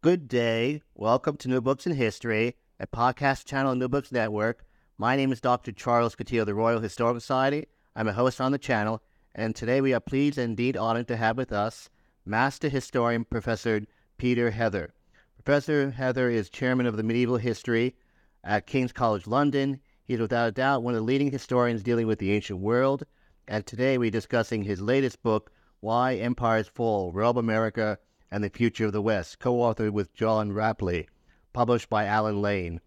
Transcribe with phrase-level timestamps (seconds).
[0.00, 0.80] Good day.
[0.94, 4.64] Welcome to New Books in History, a podcast channel on New Books Network.
[4.96, 5.72] My name is Dr.
[5.72, 7.66] Charles Coutinho of the Royal Historical Society.
[7.96, 9.02] I'm a host on the channel,
[9.34, 11.90] and today we are pleased and indeed honored to have with us
[12.24, 13.80] Master Historian Professor
[14.18, 14.94] Peter Heather.
[15.34, 17.96] Professor Heather is chairman of the Medieval History
[18.44, 19.80] at King's College London.
[20.04, 23.02] He is without a doubt one of the leading historians dealing with the ancient world,
[23.48, 27.98] and today we're discussing his latest book, Why Empires Fall, Rome America
[28.30, 31.06] and the Future of the West, co-authored with John Rapley,
[31.52, 32.80] published by Allen Lane.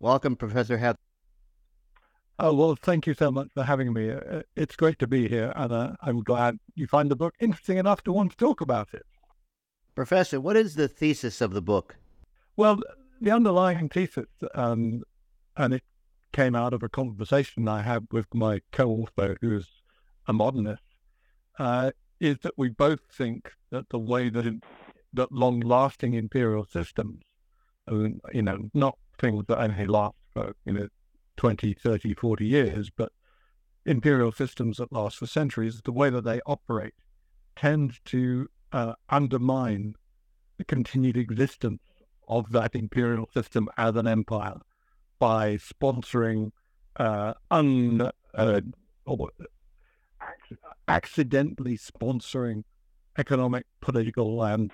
[0.00, 0.98] Welcome, Professor Heather.
[2.38, 4.10] Oh, well, thank you so much for having me.
[4.10, 7.78] Uh, It's great to be here, and uh, I'm glad you find the book interesting
[7.78, 9.06] enough to want to talk about it.
[9.94, 11.96] Professor, what is the thesis of the book?
[12.56, 12.80] Well,
[13.20, 15.02] the underlying thesis, um,
[15.56, 15.84] and it
[16.32, 19.68] came out of a conversation I had with my co-author, who's
[20.26, 20.82] a modernist,
[21.60, 24.60] uh, is that we both think that the way that
[25.14, 27.22] it, that long-lasting imperial systems,
[27.88, 30.88] you know, not things that only last for you know
[31.36, 33.12] 20, 30, 40 years, but
[33.86, 36.94] imperial systems that last for centuries, the way that they operate
[37.56, 39.94] tends to uh, undermine
[40.58, 41.82] the continued existence
[42.28, 44.56] of that imperial system as an empire
[45.18, 46.50] by sponsoring
[46.96, 48.60] uh, un, uh,
[49.06, 49.30] or
[50.22, 50.56] ac-
[50.88, 52.64] accidentally sponsoring
[53.18, 54.72] economic, political, and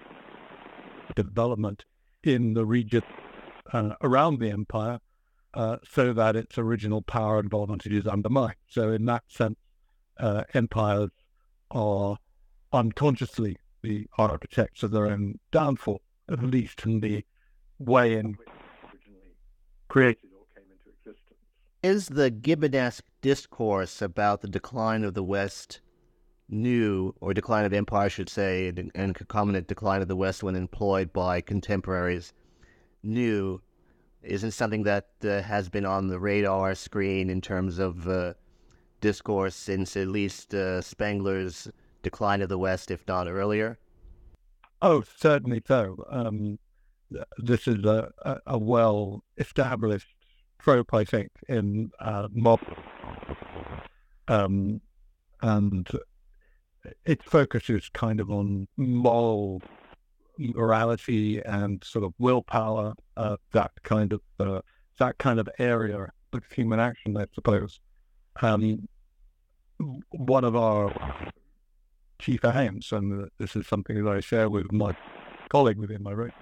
[1.15, 1.84] development
[2.22, 3.03] in the region
[3.72, 5.00] uh, around the empire
[5.54, 8.56] uh, so that its original power and advantage is undermined.
[8.69, 9.59] So, in that sense,
[10.19, 11.10] uh, empires
[11.71, 12.19] are
[12.72, 17.25] unconsciously the architects of their own downfall, at least in the
[17.78, 18.48] way in which
[18.84, 19.34] originally
[19.88, 21.38] created or came into existence.
[21.82, 25.81] Is the Gibbonesque discourse about the decline of the West
[26.50, 30.43] new, or decline of empire, I should say, and, and concomitant decline of the West
[30.43, 32.33] when employed by contemporaries
[33.03, 33.61] new?
[34.22, 38.34] Isn't something that uh, has been on the radar screen in terms of uh,
[39.00, 41.69] discourse since at least uh, Spengler's
[42.03, 43.78] Decline of the West, if not earlier?
[44.83, 46.05] Oh, certainly so.
[46.10, 46.59] Um,
[47.39, 48.10] this is a,
[48.47, 50.15] a, well established
[50.59, 52.77] trope, I think, in uh, modern.
[54.28, 54.81] Um,
[55.43, 55.89] and
[57.05, 59.63] it focuses kind of on moral
[60.39, 64.61] morality and sort of willpower, uh, that kind of uh,
[64.99, 67.81] that kind of area of human action, I suppose.
[68.41, 68.89] Um,
[70.11, 71.33] one of our
[72.19, 74.97] chief aims, and this is something that I share with my
[75.49, 76.33] colleague within my room,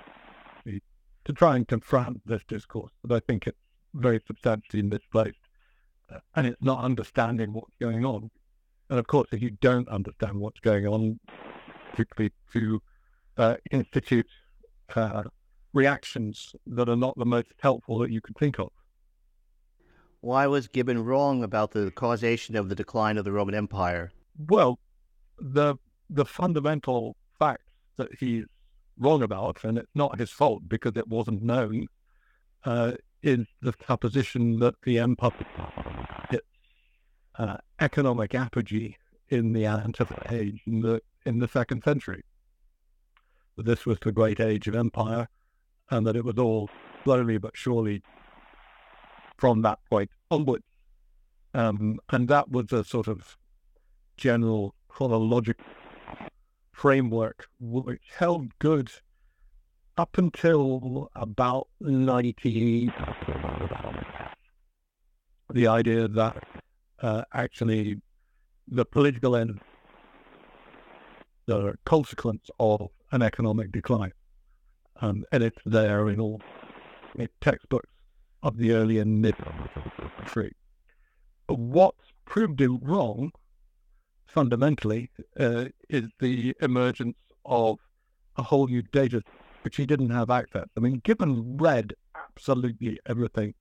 [0.67, 2.93] to try and confront this discourse.
[3.05, 3.59] But I think it's
[3.95, 5.39] very substantially misplaced,
[6.13, 8.31] uh, and it's not understanding what's going on.
[8.91, 11.21] And of course, if you don't understand what's going on,
[11.91, 12.83] particularly to
[13.37, 14.27] uh, institute
[14.95, 15.25] uh,
[15.73, 18.71] reactions that are not the most helpful that you could think of.
[20.21, 24.11] Why was Gibbon wrong about the causation of the decline of the Roman Empire?
[24.49, 24.79] Well,
[25.39, 25.77] the
[26.11, 27.63] the fundamental fact
[27.97, 28.45] that he's
[28.99, 31.87] wrong about, and it's not his fault because it wasn't known,
[32.65, 32.93] uh,
[33.23, 35.33] is the supposition that the empire
[36.31, 36.45] hit
[37.37, 38.97] uh, economic apogee
[39.29, 42.25] in the Antonine age in the in the second century.
[43.57, 45.29] This was the great age of empire,
[45.91, 46.71] and that it was all
[47.05, 48.03] slowly but surely
[49.37, 50.65] from that point onwards.
[51.55, 53.37] Um, and that was a sort of
[54.17, 55.65] general chronological
[56.73, 58.91] framework which held good
[59.97, 62.93] up until about 90.
[65.51, 66.45] The idea that
[67.03, 68.01] uh, actually
[68.69, 69.61] the political end
[71.47, 74.13] the consequence of an economic decline.
[75.01, 76.43] Um, and it's there in all
[77.41, 77.89] textbooks
[78.43, 79.35] of the early and mid
[80.19, 80.55] century.
[81.47, 81.95] What
[82.27, 83.33] proved it wrong,
[84.27, 85.11] fundamentally,
[85.41, 87.17] uh, is the emergence
[87.47, 87.79] of
[88.37, 89.23] a whole new data
[89.63, 90.67] which he didn't have access.
[90.77, 93.55] I mean, Gibbon read absolutely everything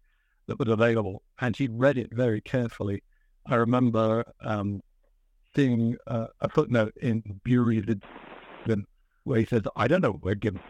[0.47, 3.01] that was available, and he read it very carefully.
[3.49, 4.81] I remember um,
[5.55, 7.85] seeing uh, a footnote in Bury's
[9.23, 10.61] where he says, I don't know where Gibbon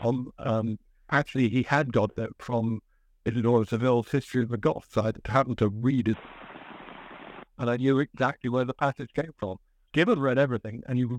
[0.00, 0.30] from.
[0.38, 0.78] Um,
[1.10, 2.80] actually, he had got that from
[3.24, 4.96] Isidore Seville's History of the Goths.
[4.96, 6.16] I happened to read it,
[7.58, 9.56] and I knew exactly where the passage came from.
[9.92, 11.18] Gibbon read everything, and you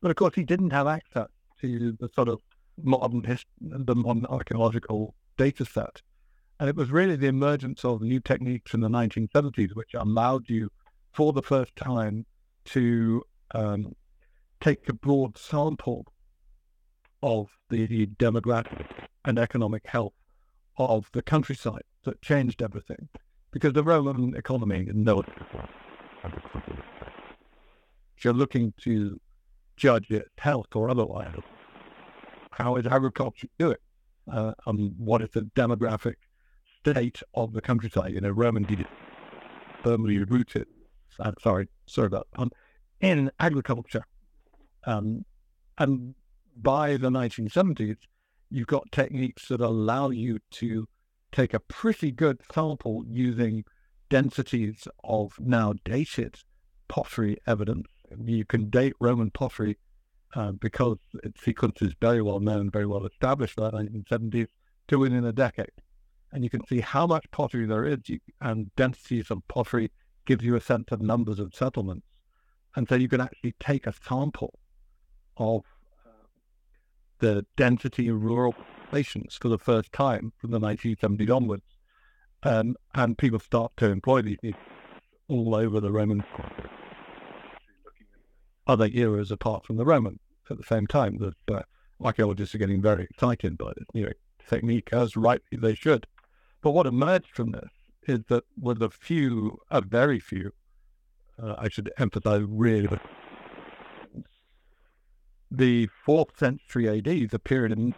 [0.00, 1.28] but of course he didn't have access
[1.60, 2.40] to the sort of
[2.82, 6.02] modern hist- the modern archaeological data set.
[6.62, 10.70] And it was really the emergence of new techniques in the 1970s which allowed you,
[11.10, 12.24] for the first time,
[12.66, 13.96] to um,
[14.60, 16.06] take a broad sample
[17.20, 18.86] of the demographic
[19.24, 20.12] and economic health
[20.76, 23.08] of the countryside that changed everything.
[23.50, 25.24] Because the Roman economy, no,
[28.16, 29.20] if you're looking to
[29.76, 31.34] judge health or otherwise,
[32.52, 33.78] how is agriculture doing?
[34.32, 36.14] Uh, and what is the demographic
[36.84, 38.12] state of the countryside?
[38.12, 38.86] You know, Roman did it
[39.82, 40.66] firmly rooted,
[41.18, 42.50] uh, sorry, sorry about that, um,
[43.00, 44.06] in agriculture.
[44.84, 45.24] Um,
[45.78, 46.14] and
[46.56, 47.96] by the 1970s,
[48.50, 50.86] you've got techniques that allow you to
[51.32, 53.64] take a pretty good sample using
[54.10, 56.36] densities of now dated
[56.88, 57.88] pottery evidence.
[58.22, 59.78] You can date Roman pottery
[60.34, 64.48] uh, because its sequence is very well known, very well established by the 1970s
[64.88, 65.70] to within a decade.
[66.32, 67.98] And you can see how much pottery there is,
[68.40, 69.90] and densities of pottery
[70.24, 72.06] gives you a sense of numbers of settlements.
[72.74, 74.58] And so you can actually take a sample
[75.36, 75.62] of
[77.18, 81.78] the density of rural populations for the first time from the 1970s onwards.
[82.42, 84.54] Um, and people start to employ these
[85.28, 86.24] all over the Roman
[88.66, 90.18] other eras apart from the Roman
[90.50, 91.18] at the same time.
[91.18, 91.62] That uh,
[92.00, 94.10] archaeologists are getting very excited by this new
[94.48, 96.06] technique, as rightly they should.
[96.62, 97.70] But what emerged from this
[98.06, 100.52] is that with a few, a very few,
[101.42, 103.00] uh, I should emphasize really
[105.50, 107.94] the fourth century AD, is the period in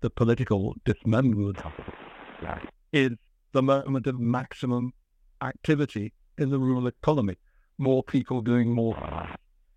[0.00, 1.58] the political dismemberment,
[2.92, 3.12] is
[3.52, 4.92] the moment of maximum
[5.42, 7.36] activity in the rural economy.
[7.78, 8.96] More people doing more.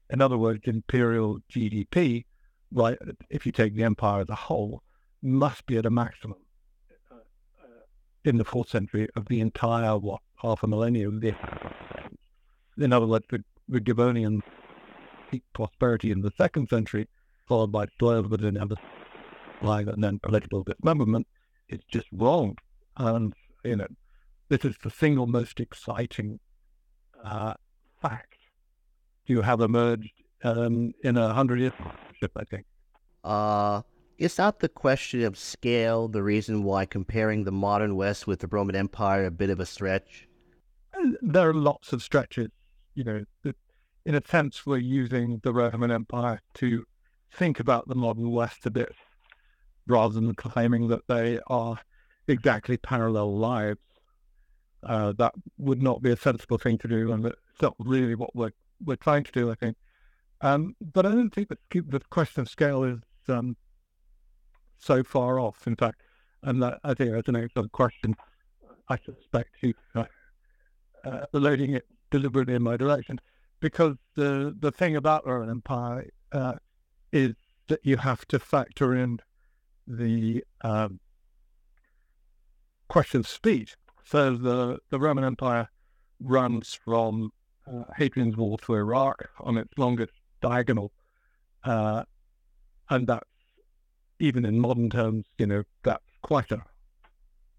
[0.09, 2.25] In other words, imperial GDP,
[2.71, 2.97] right,
[3.29, 4.83] if you take the empire as a whole,
[5.21, 6.42] must be at a maximum
[8.25, 11.19] in the fourth century of the entire, what, half a millennium.
[11.19, 11.35] This.
[12.77, 14.41] In other words, the, the Gibbonian
[15.29, 17.07] peak prosperity in the second century,
[17.47, 18.41] followed by slow but
[19.61, 21.27] lying and then political dismemberment,
[21.69, 22.57] it's just wrong.
[22.97, 23.33] And,
[23.63, 23.87] you know,
[24.49, 26.39] this is the single most exciting
[27.23, 27.53] uh,
[28.01, 28.37] fact
[29.25, 30.11] you have emerged
[30.43, 31.73] um, in a hundred years,
[32.35, 32.65] I think.
[33.23, 33.81] Uh,
[34.23, 38.47] is that the question of scale the reason why comparing the modern West with the
[38.47, 40.29] Roman Empire a bit of a stretch?
[41.21, 42.49] There are lots of stretches.
[42.95, 43.25] You know,
[44.05, 46.86] in a sense, we're using the Roman Empire to
[47.33, 48.95] think about the modern West a bit,
[49.88, 51.77] rather than claiming that they are
[52.27, 53.79] exactly parallel lives.
[54.83, 58.33] Uh, that would not be a sensible thing to do, and it's not really what
[58.33, 58.53] we're
[58.86, 59.51] we're trying to do.
[59.51, 59.75] I think,
[60.39, 63.57] um, but I don't think that the question of scale is um,
[64.77, 65.68] so far off.
[65.68, 66.01] In fact,
[66.44, 68.15] and that, I think that's an excellent question.
[68.89, 70.06] I suspect you uh,
[71.06, 73.20] uh, loading it deliberately in my direction
[73.60, 76.56] because the the thing about the Roman Empire uh,
[77.12, 77.34] is
[77.68, 79.20] that you have to factor in
[79.88, 81.00] the um,
[82.89, 83.72] question of speed.
[84.03, 85.70] So the the Roman Empire
[86.20, 87.32] runs from
[87.65, 90.92] uh, Hadrian's Wall to Iraq on its longest diagonal,
[91.63, 92.03] uh,
[92.89, 93.32] and that's
[94.24, 96.63] even in modern terms, you know, that's quite a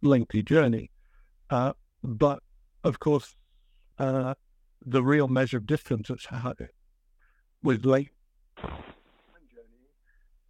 [0.00, 0.90] lengthy journey.
[1.50, 2.42] Uh, but
[2.84, 3.36] of course,
[3.98, 4.32] uh,
[4.84, 6.10] the real measure of distance
[7.62, 8.08] was late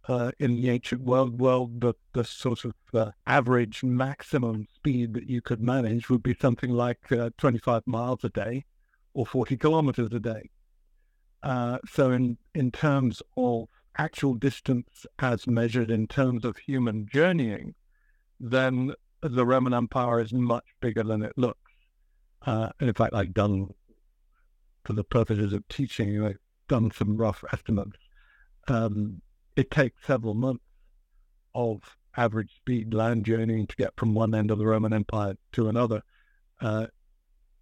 [0.07, 1.41] uh, in the ancient world.
[1.41, 6.35] Well, the, the sort of uh, average maximum speed that you could manage would be
[6.39, 8.63] something like uh, 25 miles a day
[9.13, 10.49] or 40 kilometers a day.
[11.43, 17.75] Uh, so, in, in terms of actual distance as measured in terms of human journeying,
[18.39, 21.71] then the Roman Empire is much bigger than it looks.
[22.45, 23.69] Uh, in fact, I've done
[24.83, 26.37] for the purposes of teaching, I've
[26.67, 27.97] done some rough estimates.
[28.67, 29.21] Um,
[29.55, 30.63] it takes several months
[31.55, 31.81] of
[32.17, 36.01] average speed land journeying to get from one end of the Roman Empire to another.
[36.61, 36.87] Uh,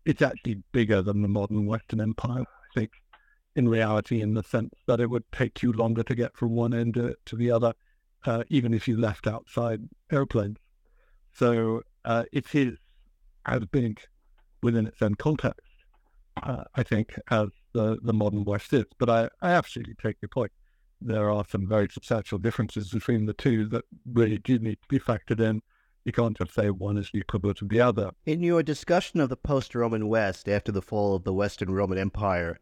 [0.05, 2.91] it's actually bigger than the modern Western Empire, I think,
[3.55, 6.73] in reality, in the sense that it would take you longer to get from one
[6.73, 7.73] end to, to the other,
[8.25, 9.81] uh, even if you left outside
[10.11, 10.57] airplanes.
[11.33, 12.77] So uh, it is
[13.45, 13.99] as big
[14.61, 15.67] within its own context,
[16.41, 18.85] uh, I think, as the, the modern West is.
[18.97, 20.51] But I, I absolutely take your point.
[21.01, 23.83] There are some very substantial differences between the two that
[24.13, 25.61] really do need to be factored in.
[26.05, 28.11] You can't just say one is the equivalent of the other.
[28.25, 31.97] In your discussion of the post Roman West after the fall of the Western Roman
[31.97, 32.57] Empire,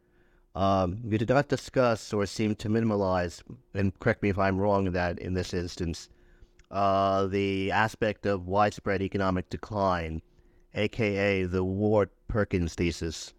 [0.55, 3.41] um, you did not discuss or seem to minimalize,
[3.73, 6.09] and correct me if I'm wrong in that in this instance,
[6.71, 10.21] uh, the aspect of widespread economic decline,
[10.73, 13.33] aka the Ward Perkins thesis.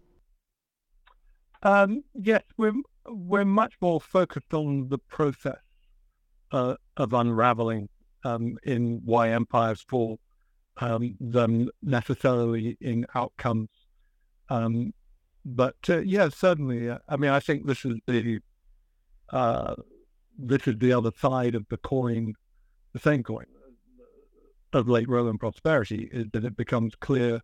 [1.61, 2.73] Um, yes, we're
[3.07, 5.59] we're much more focused on the process
[6.51, 7.89] uh, of unraveling
[8.23, 10.19] um, in why empires fall
[10.77, 13.69] um, than necessarily in outcomes.
[14.49, 14.93] Um,
[15.45, 16.89] but uh, yeah, certainly.
[16.89, 18.39] Uh, I mean, I think this is the
[19.29, 19.75] uh,
[20.37, 22.33] this is the other side of the coin,
[22.93, 23.45] the same coin
[24.73, 27.41] of late Roman prosperity is that it becomes clear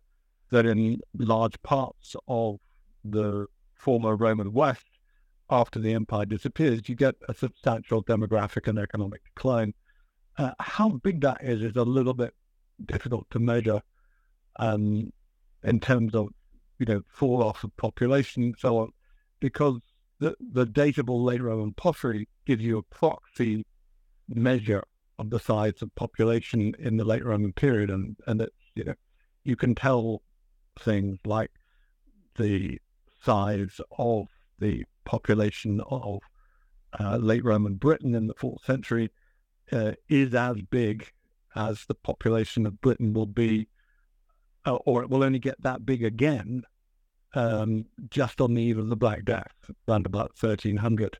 [0.50, 2.56] that in large parts of
[3.04, 4.86] the former Roman West,
[5.48, 9.74] after the empire disappears, you get a substantial demographic and economic decline.
[10.38, 12.34] Uh, how big that is is a little bit
[12.86, 13.80] difficult to measure
[14.56, 15.12] um,
[15.62, 16.28] in terms of
[16.80, 18.90] you know fall off of population and so on,
[19.38, 19.78] because
[20.18, 23.64] the the datable late Roman pottery gives you a proxy
[24.28, 24.82] measure
[25.18, 28.94] of the size of population in the late Roman period, and and it's you know
[29.44, 30.22] you can tell
[30.78, 31.50] things like
[32.36, 32.80] the
[33.22, 34.26] size of
[34.58, 36.20] the population of
[36.98, 39.10] uh, late Roman Britain in the fourth century
[39.72, 41.12] uh, is as big
[41.54, 43.68] as the population of Britain will be,
[44.66, 46.62] uh, or it will only get that big again
[47.34, 49.52] um, just on the eve of the Black Death,
[49.88, 51.18] around about 1300,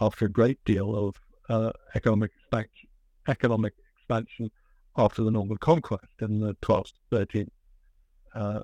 [0.00, 1.16] after a great deal of
[1.48, 2.88] uh, economic expansion,
[3.28, 4.50] economic expansion
[4.96, 7.48] after the Norman conquest in the 12th, 13th
[8.34, 8.62] uh.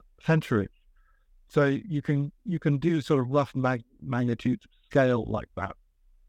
[1.51, 5.77] So you can you can do sort of rough mag- magnitude scale like that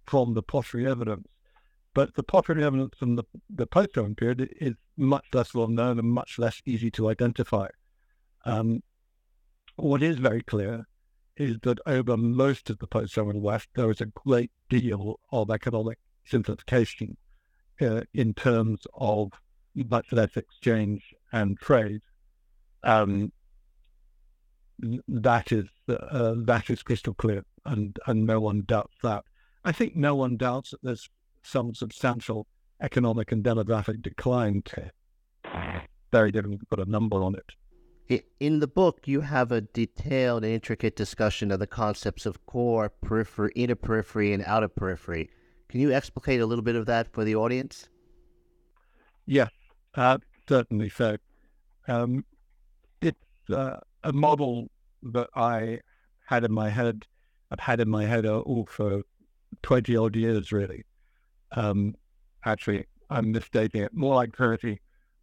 [0.06, 1.28] from the pottery evidence,
[1.94, 6.10] but the pottery evidence from the, the post-Roman period is much less well known and
[6.10, 7.68] much less easy to identify.
[8.46, 8.82] Um,
[9.76, 10.86] what is very clear
[11.38, 15.98] is that over most of the post-Roman West, there is a great deal of economic
[16.26, 17.18] simplification
[17.82, 19.32] uh, in terms of
[19.74, 22.02] much less exchange and trade.
[22.84, 23.32] Um,
[25.08, 29.24] that is uh, that is crystal clear, and and no one doubts that.
[29.66, 31.10] I think no one doubts that there's
[31.44, 32.48] some substantial
[32.82, 34.64] economic and demographic decline.
[36.12, 37.52] Very difficult to put a number on it.
[38.10, 42.90] In the book, you have a detailed and intricate discussion of the concepts of core,
[42.90, 45.30] periphery, inner periphery, and outer periphery.
[45.68, 47.88] Can you explicate a little bit of that for the audience?
[49.28, 49.50] Yeah,
[49.94, 51.18] uh, certainly so.
[51.88, 52.26] Um,
[53.00, 54.70] it's uh, a model
[55.04, 55.82] that I
[56.26, 57.06] had in my head,
[57.52, 59.04] I've had in my head all for
[59.62, 60.84] 20 odd years, really.
[61.52, 61.94] Um,
[62.44, 63.94] actually, I'm misstating it.
[63.94, 64.80] More like 30.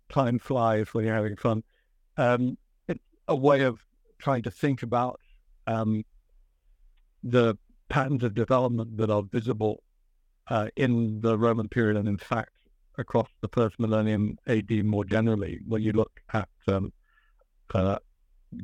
[0.09, 1.64] Time flies when you're having fun.
[2.16, 2.57] Um,
[3.28, 3.80] a way of
[4.18, 5.21] trying to think about
[5.66, 6.04] um,
[7.23, 7.56] the
[7.88, 9.83] patterns of development that are visible
[10.49, 12.50] uh, in the Roman period and, in fact,
[12.99, 16.92] across the first millennium AD more generally, when you look at um,
[17.75, 17.99] uh,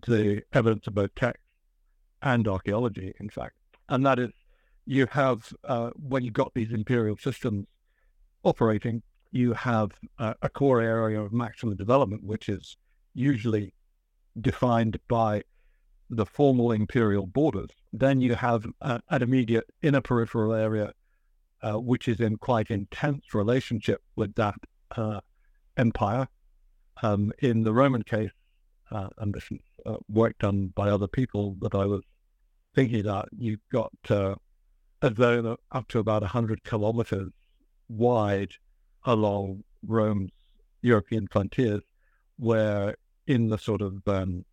[0.07, 1.43] the evidence of both text
[2.23, 3.55] and archaeology, in fact.
[3.89, 4.31] And that is,
[4.87, 7.67] you have, uh, when you've got these imperial systems
[8.45, 9.03] operating,
[9.33, 12.77] you have uh, a core area of maximum development, which is
[13.15, 13.75] usually
[14.41, 15.43] defined by
[16.11, 17.71] the formal imperial borders.
[17.93, 20.93] Then you have uh, an immediate inner peripheral area,
[21.63, 24.57] uh, which is in quite intense relationship with that
[24.97, 25.21] uh,
[25.77, 26.29] empire.
[27.03, 28.31] Um, in the Roman case,
[28.91, 32.03] uh, and this is uh, work done by other people that I was
[32.75, 34.35] thinking about, you've got uh,
[35.01, 37.33] a zone up to about 100 kilometers
[37.89, 38.53] wide
[39.05, 40.31] along Rome's
[40.83, 41.83] European frontiers,
[42.39, 44.45] where in the sort of um,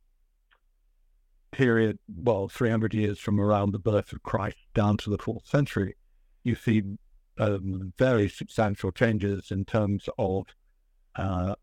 [1.51, 5.95] period, well, 300 years from around the birth of Christ down to the fourth century,
[6.43, 6.83] you see
[7.37, 10.45] um, very substantial changes in terms of
[11.15, 11.55] uh,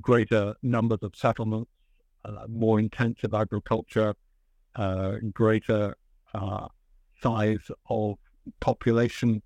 [0.00, 1.70] greater numbers of settlements,
[2.24, 4.14] uh, more intensive agriculture,
[4.76, 5.96] uh, greater
[6.34, 6.66] uh,
[7.22, 8.16] size of
[8.60, 9.42] population,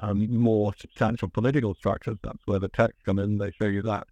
[0.00, 2.18] um, more substantial political structures.
[2.22, 3.38] That's where the texts come in.
[3.38, 4.06] They show you that.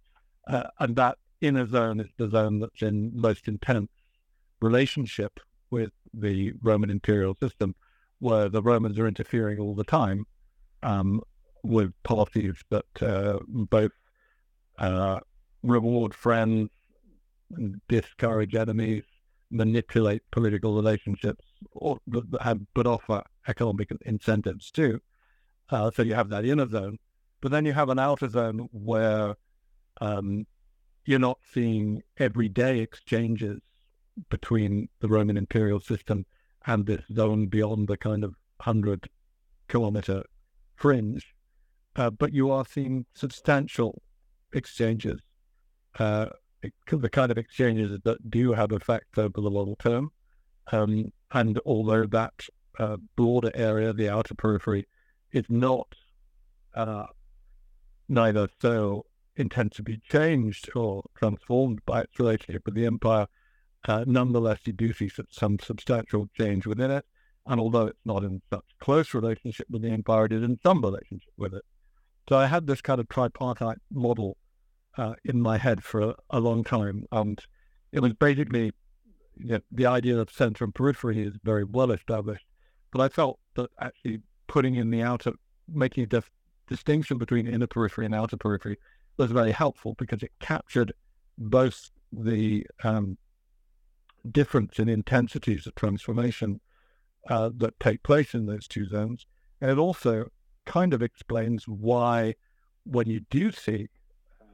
[0.47, 3.89] Uh, and that inner zone is the zone that's in most intense
[4.61, 5.39] relationship
[5.69, 7.75] with the Roman imperial system,
[8.19, 10.25] where the Romans are interfering all the time
[10.83, 11.21] um,
[11.63, 13.91] with policies that uh, both
[14.79, 15.19] uh,
[15.63, 16.69] reward friends,
[17.55, 19.03] and discourage enemies,
[19.51, 24.99] manipulate political relationships, or but offer economic incentives too.
[25.69, 26.97] Uh, so you have that inner zone,
[27.41, 29.35] but then you have an outer zone where
[30.01, 30.45] um,
[31.07, 33.61] you're not seeing everyday exchanges
[34.29, 36.25] between the Roman imperial system
[36.65, 39.09] and this zone beyond the kind of 100
[39.69, 40.23] kilometer
[40.75, 41.33] fringe.
[41.95, 44.01] Uh, but you are seeing substantial
[44.53, 45.21] exchanges,
[45.97, 46.25] uh,
[46.91, 50.11] the kind of exchanges that do have effect over the long term.
[50.73, 52.33] Um, and although that
[52.79, 54.85] uh, broader area, the outer periphery,
[55.31, 55.87] is not
[56.75, 57.05] uh,
[58.09, 59.05] neither so
[59.37, 63.27] intend to be changed or transformed by its relationship with the empire,
[63.87, 67.05] uh, nonetheless, you do see some substantial change within it.
[67.45, 70.81] And although it's not in such close relationship with the empire, it is in some
[70.81, 71.63] relationship with it.
[72.27, 74.35] So I had this kind of tripartite model
[74.97, 77.05] uh, in my head for a, a, long time.
[77.11, 77.39] And
[77.93, 78.73] it was basically
[79.37, 82.45] you know, the idea of center and periphery is very well established.
[82.91, 85.33] But I felt that actually putting in the outer,
[85.71, 86.31] making a dif-
[86.67, 88.77] distinction between inner periphery and outer periphery
[89.17, 90.93] was very helpful because it captured
[91.37, 93.17] both the um,
[94.31, 96.59] difference in intensities of transformation
[97.29, 99.25] uh, that take place in those two zones.
[99.59, 100.27] And it also
[100.65, 102.35] kind of explains why,
[102.85, 103.89] when you do see
[104.39, 104.45] uh,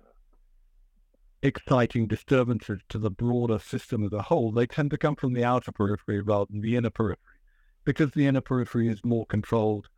[1.41, 5.43] exciting disturbances to the broader system as a whole, they tend to come from the
[5.43, 7.39] outer periphery rather than the inner periphery,
[7.83, 9.89] because the inner periphery is more controlled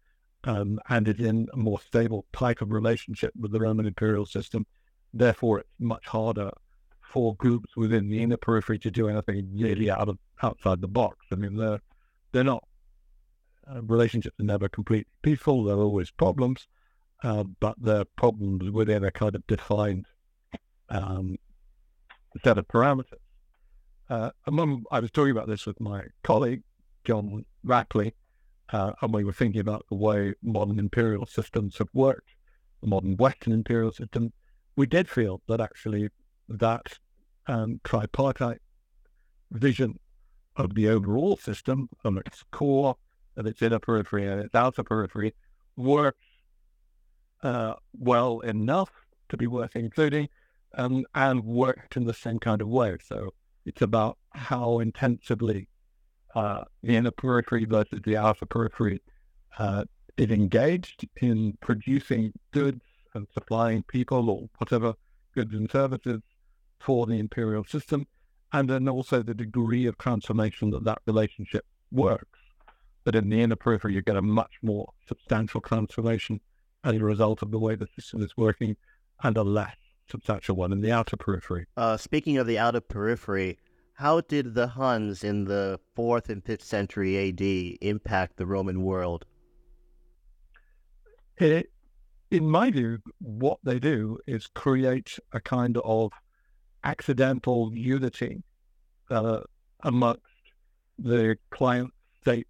[0.46, 4.66] um, and is in a more stable type of relationship with the Roman imperial system.
[5.14, 6.52] Therefore, it's much harder
[7.02, 11.26] for groups within the inner periphery to do anything really out of outside the box.
[11.32, 11.82] I mean, they're
[12.32, 12.64] they're not
[13.70, 15.64] uh, relationships are never completely peaceful.
[15.64, 16.68] There are always problems,
[17.24, 20.06] uh, but they're problems within a kind of defined
[20.90, 21.38] um,
[22.44, 23.06] set of parameters.
[24.10, 26.62] Uh, I was talking about this with my colleague
[27.06, 28.14] John Rapley,
[28.70, 32.36] uh, and we were thinking about the way modern imperial systems have worked,
[32.82, 34.34] the modern Western imperial system.
[34.76, 36.10] We did feel that actually
[36.50, 37.00] that
[37.48, 38.62] um, tripartite
[39.52, 40.00] vision
[40.56, 42.96] of the overall system, from its core,
[43.38, 45.34] of its inner periphery and its outer periphery,
[45.76, 46.26] works
[47.44, 48.90] uh, well enough
[49.30, 50.28] to be worth including,
[50.78, 52.98] um, and worked in the same kind of way.
[53.06, 53.34] So
[53.66, 55.68] it's about how intensively
[56.36, 59.02] uh, the inner periphery versus the outer periphery
[59.58, 59.86] uh,
[60.18, 62.82] is engaged in producing goods
[63.14, 64.94] and supplying people or whatever
[65.34, 66.22] goods and services
[66.80, 68.06] for the imperial system,
[68.54, 72.40] and then also the degree of transformation that that relationship works.
[73.04, 76.42] But in the inner periphery, you get a much more substantial transformation
[76.84, 78.76] as a result of the way the system is working,
[79.24, 79.76] and a less
[80.10, 81.66] substantial one in the outer periphery.
[81.78, 83.58] Uh, speaking of the outer periphery,
[83.96, 89.26] how did the Huns in the fourth and fifth century AD impact the Roman world?
[91.38, 91.72] It,
[92.30, 96.12] in my view, what they do is create a kind of
[96.84, 98.44] accidental unity
[99.10, 99.40] uh,
[99.84, 100.22] amongst
[101.00, 102.50] the client states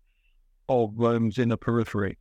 [0.67, 2.17] of Rome's inner periphery.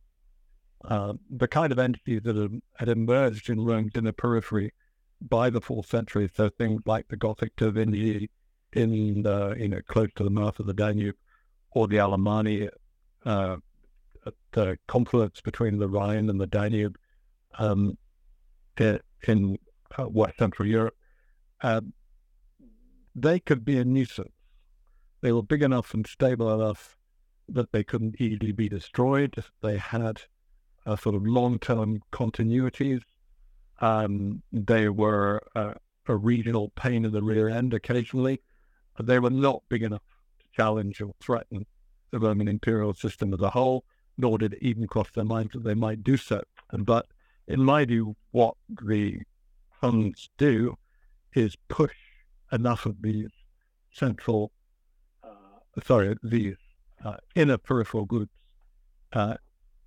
[0.87, 4.71] Uh, the kind of entities that had, emerged in Rome's inner periphery
[5.19, 8.29] by the fourth century, so things like the Gothic Tervingi
[8.75, 11.15] in the, you know, close to the mouth of the Danube,
[11.71, 12.69] or the Alemanni
[13.25, 13.57] uh,
[14.25, 16.97] at the confluence between the Rhine and the Danube
[17.57, 17.97] um,
[18.77, 19.57] in,
[19.97, 20.95] uh, West Central Europe.
[21.61, 21.93] Um,
[23.13, 24.31] they could be a nuisance.
[25.21, 26.97] They were big enough and stable enough
[27.47, 29.35] that they couldn't easily be destroyed.
[29.61, 30.21] They had
[30.85, 33.01] a sort of long-term continuities.
[33.79, 35.73] Um, they were uh,
[36.07, 38.41] a regional pain in the rear end occasionally.
[39.01, 40.03] They were not big enough
[40.39, 41.65] to challenge or threaten
[42.11, 43.83] the Roman imperial system as a whole,
[44.17, 46.41] nor did it even cross their minds that they might do so.
[46.71, 47.07] But
[47.47, 49.19] in my view, what the
[49.81, 50.77] Huns do
[51.33, 51.95] is push
[52.51, 53.29] enough of these
[53.91, 54.51] central,
[55.23, 56.55] uh, sorry, these
[57.03, 58.31] uh, inner peripheral groups
[59.13, 59.35] uh,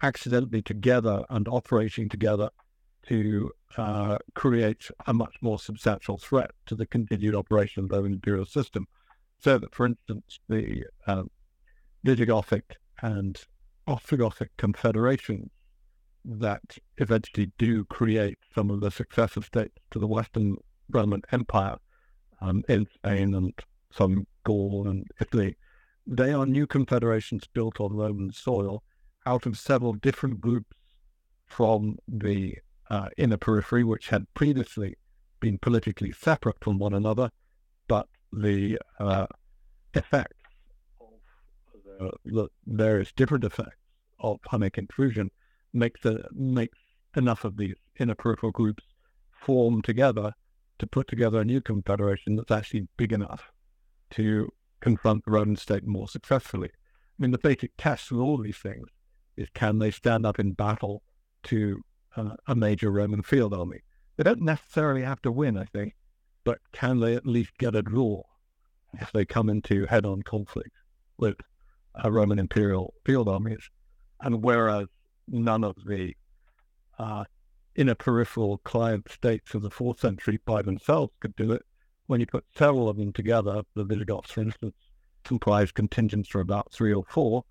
[0.03, 2.51] accidentally together and operating together
[3.07, 8.13] to uh, create a much more substantial threat to the continued operation of the Roman
[8.13, 8.87] imperial system.
[9.41, 11.31] So that, for instance, the um,
[12.05, 12.63] Visigothic
[13.03, 13.41] and
[13.87, 15.51] Ostrogothic confederations
[16.25, 20.57] that eventually do create some of the successor states to the Western
[20.91, 21.77] Roman Empire
[22.41, 23.53] um, in Spain and
[23.93, 25.57] some Gaul and Italy.
[26.07, 28.83] They are new confederations built on Roman soil
[29.25, 30.77] out of several different groups
[31.47, 32.57] from the
[32.91, 34.97] uh, inner periphery, which had previously
[35.41, 37.31] been politically separate from one another,
[37.87, 39.27] but the uh,
[39.95, 40.37] effects
[42.01, 43.77] of the, various different effects
[44.21, 45.31] of Hunnic intrusion
[45.73, 46.79] makes, the, makes
[47.17, 48.85] enough of these inner peripheral groups
[49.33, 50.33] form together
[50.79, 53.51] to put together a new confederation that's actually big enough
[54.11, 54.49] to
[54.81, 56.71] confront the Roman state more successfully.
[56.73, 58.89] I mean, the basic test of all these things
[59.37, 61.03] is can they stand up in battle
[61.45, 61.83] to
[62.17, 63.81] uh, a major Roman field army?
[64.17, 65.95] They don't necessarily have to win, I think,
[66.49, 68.23] but can they at least get a draw
[68.99, 70.71] if they come into head-on conflict
[71.19, 71.37] with
[71.95, 73.69] a Roman imperial field armies?
[74.23, 74.87] And whereas
[75.27, 76.15] none of the
[76.99, 77.25] uh,
[77.77, 81.67] inner peripheral client states of the fourth century by themselves could do it,
[82.07, 84.75] when you put several of them together, the Visigoths, for instance,
[85.25, 87.45] comprise contingents for about three or four,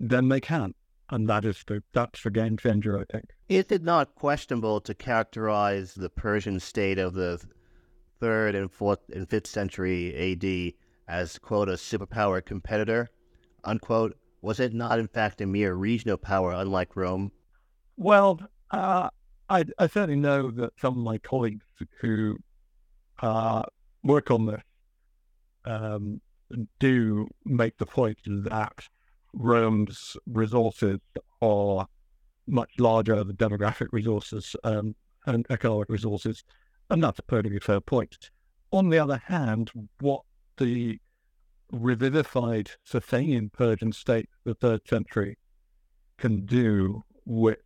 [0.00, 0.72] then they can.
[1.10, 3.26] And that is the that's the game changer, I think.
[3.50, 7.42] Is it not questionable to characterize the Persian state of the
[8.20, 10.74] third and fourth and fifth century AD
[11.08, 13.08] as quote a superpower competitor,
[13.64, 14.16] unquote?
[14.40, 17.32] Was it not in fact a mere regional power unlike Rome?
[17.96, 19.10] Well, uh,
[19.48, 21.64] I, I, certainly know that some of my colleagues
[22.00, 22.36] who
[23.20, 23.62] uh,
[24.04, 24.62] work on this
[25.64, 26.20] um,
[26.78, 28.86] do make the point that
[29.34, 30.98] Rome's resources
[31.40, 31.86] are
[32.46, 34.94] much larger than demographic resources um,
[35.26, 36.44] and economic resources,
[36.90, 38.30] and that's a perfectly fair point.
[38.70, 39.70] On the other hand,
[40.00, 40.22] what
[40.56, 40.98] the
[41.72, 45.38] revivified Sasanian Persian state, the third century,
[46.18, 47.58] can do, which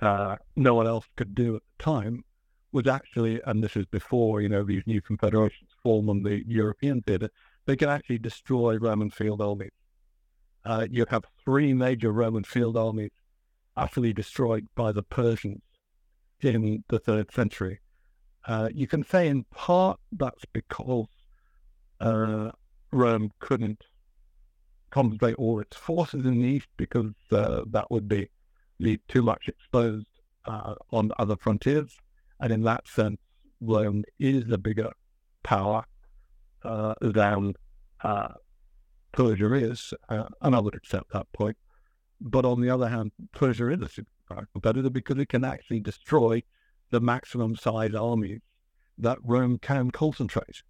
[0.00, 2.24] uh, no one else could do at the time,
[2.72, 7.02] was actually, and this is before, you know, these new confederations form on the European
[7.02, 7.28] theatre,
[7.66, 9.70] they can actually destroy Roman field armies.
[10.64, 13.10] Uh, you have three major Roman field armies
[13.76, 15.62] utterly destroyed by the Persians
[16.40, 17.80] in the third century.
[18.44, 21.06] Uh, you can say in part that's because
[22.00, 22.50] uh,
[22.90, 23.84] Rome couldn't
[24.90, 28.28] concentrate all its forces in the east because uh, that would be
[28.78, 30.06] leave too much exposed
[30.46, 31.96] uh, on other frontiers.
[32.40, 33.20] And in that sense,
[33.60, 34.90] Rome is a bigger
[35.44, 35.84] power
[36.64, 37.54] uh, than
[39.12, 41.56] Persia is, and I would accept that point.
[42.20, 46.42] But on the other hand, Persia is a super competitor because it can actually destroy
[46.92, 48.38] the maximum size army
[48.98, 50.62] that Rome can concentrate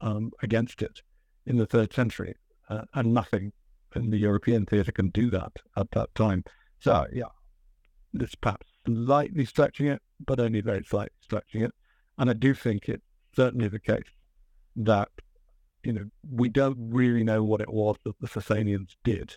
[0.00, 1.00] um, against it
[1.46, 2.36] in the third century.
[2.68, 3.52] Uh, and nothing
[3.94, 6.44] in the European theatre can do that at that time.
[6.78, 7.32] So, yeah,
[8.14, 11.72] it's perhaps slightly stretching it, but only very slightly stretching it.
[12.18, 14.10] And I do think it's certainly the case
[14.76, 15.08] that,
[15.82, 19.36] you know, we don't really know what it was that the Sasanians did,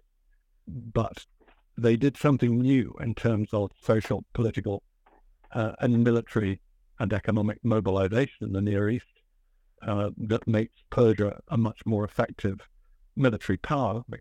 [0.68, 1.26] but
[1.78, 4.84] they did something new in terms of social, political,
[5.54, 6.62] uh, and military
[7.00, 9.06] and economic mobilization in the Near East
[9.82, 12.60] uh, that makes Persia a much more effective
[13.16, 14.04] military power.
[14.10, 14.20] The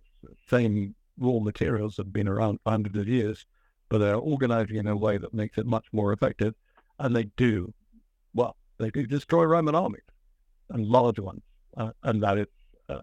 [0.49, 3.45] same raw materials have been around for hundreds of years,
[3.89, 6.55] but they're organizing in a way that makes it much more effective.
[6.99, 7.73] And they do,
[8.35, 10.03] well, they do destroy Roman armies
[10.71, 11.43] and large ones.
[11.77, 12.47] Uh, and that is,
[12.89, 13.01] uh,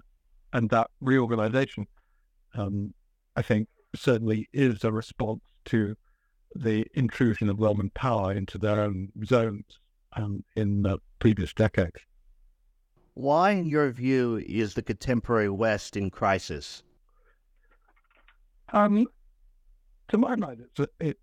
[0.53, 1.87] and that reorganization,
[2.55, 2.93] um,
[3.35, 5.95] I think, certainly is a response to
[6.55, 9.79] the intrusion of Roman power into their own zones
[10.13, 11.99] um, in the previous decades.
[13.13, 16.83] Why, in your view, is the contemporary West in crisis?
[18.73, 19.07] Um,
[20.09, 21.19] to my mind, it's, it's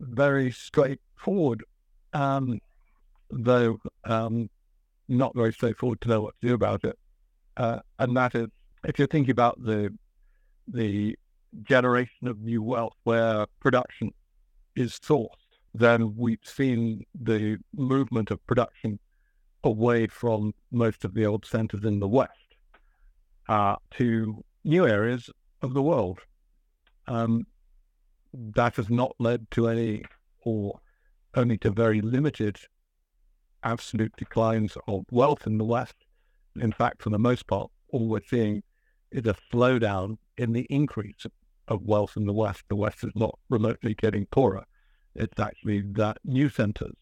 [0.00, 1.64] very straightforward,
[2.12, 2.60] um,
[3.30, 4.50] though um,
[5.08, 6.98] not very straightforward to know what to do about it.
[7.56, 8.48] Uh, and that is,
[8.84, 9.92] if you're thinking about the
[10.70, 11.16] the
[11.62, 14.12] generation of new wealth where production
[14.78, 15.28] is sourced,
[15.74, 18.98] then we've seen the movement of production
[19.64, 22.56] away from most of the old centers in the West
[23.48, 25.28] uh, to new areas
[25.62, 26.20] of the world.
[27.06, 27.46] Um,
[28.32, 30.04] that has not led to any,
[30.44, 30.78] or
[31.34, 32.58] only to very limited
[33.64, 35.94] absolute declines of wealth in the West.
[36.60, 38.62] In fact, for the most part, all we're seeing
[39.10, 41.32] is a slowdown in the increase of
[41.76, 42.62] wealth in the West.
[42.68, 44.64] The West is not remotely getting poorer.
[45.14, 46.96] It's actually that new centers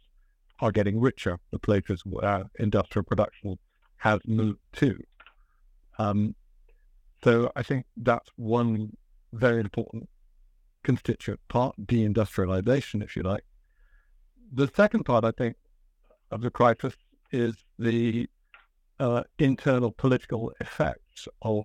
[0.61, 3.59] are getting richer, the places where industrial production
[3.98, 4.98] has moved to.
[5.98, 6.35] Um,
[7.22, 8.96] so I think that's one
[9.33, 10.09] very important
[10.83, 13.44] constituent part, deindustrialization, if you like.
[14.52, 15.57] The second part, I think,
[16.31, 16.94] of the crisis
[17.33, 18.29] is the
[19.00, 21.64] uh, internal political effects of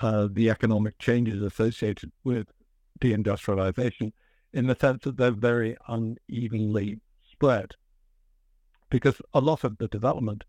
[0.00, 2.48] uh, the economic changes associated with
[3.00, 4.12] deindustrialization
[4.52, 6.98] in the sense that they're very unevenly
[7.30, 7.72] spread.
[8.90, 10.44] Because a lot of the development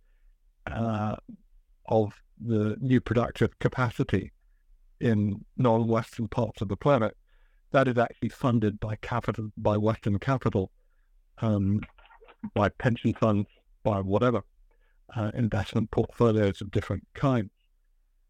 [0.68, 1.16] uh,
[1.88, 4.32] of the new productive capacity
[5.00, 7.16] in non-Western parts of the planet,
[7.72, 10.72] that is actually funded by capital, by Western capital,
[11.40, 11.82] um,
[12.54, 13.48] by pension funds,
[13.84, 14.42] by whatever
[15.16, 17.52] uh, investment portfolios of different kinds.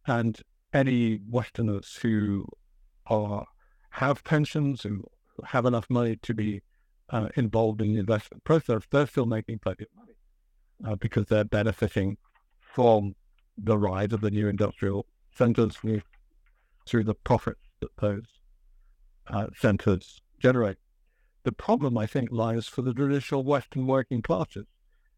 [0.07, 0.39] And
[0.73, 2.45] any Westerners who
[3.07, 3.45] are
[3.91, 5.03] have pensions, who
[5.45, 6.61] have enough money to be
[7.09, 10.13] uh, involved in the investment process, they're still making plenty of money
[10.85, 12.17] uh, because they're benefiting
[12.59, 13.15] from
[13.57, 15.05] the rise of the new industrial
[15.35, 18.25] centers through, the profits that those
[19.27, 20.77] uh, centers generate.
[21.43, 24.65] The problem, I think, lies for the traditional Western working classes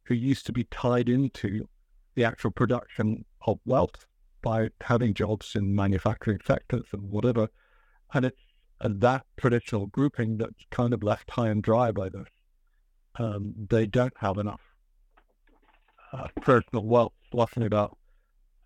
[0.04, 1.68] who used to be tied into
[2.16, 4.06] the actual production of wealth
[4.44, 7.48] by having jobs in manufacturing sectors and whatever.
[8.14, 8.42] And it's
[8.80, 12.28] and that traditional grouping that's kind of left high and dry by this.
[13.16, 14.62] Um, they don't have enough
[16.12, 17.98] uh, personal wealth, bluffing about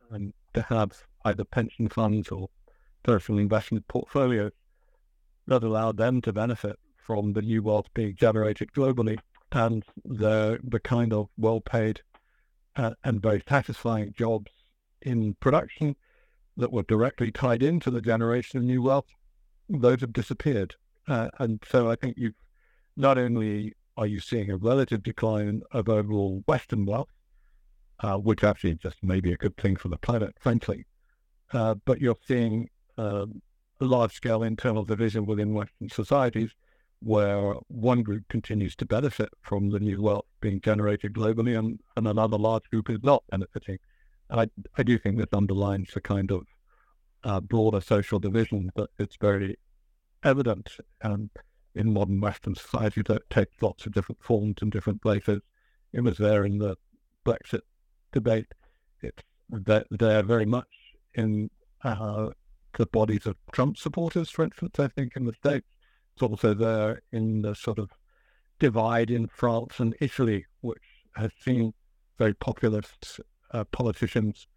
[0.09, 0.91] and to have
[1.25, 2.49] either pension funds or
[3.03, 4.51] personal investment portfolios
[5.45, 9.17] that allow them to benefit from the new wealth being generated globally
[9.51, 12.01] and the the kind of well paid
[12.75, 14.51] uh, and very satisfying jobs
[15.07, 15.95] in production
[16.57, 19.07] that were directly tied into the generation of new wealth,
[19.69, 20.75] those have disappeared.
[21.07, 22.33] Uh, and so I think you
[22.95, 27.09] not only are you seeing a relative decline of overall Western wealth,
[28.01, 30.85] uh, which actually just may be a good thing for the planet, frankly.
[31.53, 33.25] Uh, but you're seeing uh,
[33.79, 36.51] a large scale internal division within Western societies
[36.99, 42.07] where one group continues to benefit from the new wealth being generated globally and, and
[42.07, 43.77] another large group is not benefiting.
[44.29, 46.45] I, I do think this underlines the kind of
[47.23, 49.57] uh, broader social division that it's very
[50.23, 50.69] evident
[51.01, 51.29] um,
[51.75, 55.41] in modern Western society that takes lots of different forms in different places.
[55.93, 56.75] It was there in the
[57.25, 57.61] Brexit
[58.11, 58.47] debate.
[59.01, 60.67] It's they're very much
[61.13, 61.49] in
[61.83, 62.29] uh,
[62.77, 65.67] the bodies of Trump supporters, for instance, I think in the States.
[66.13, 67.91] It's also there in the sort of
[68.59, 70.83] divide in France and Italy, which
[71.15, 71.73] has seen
[72.17, 74.47] very populist uh, politicians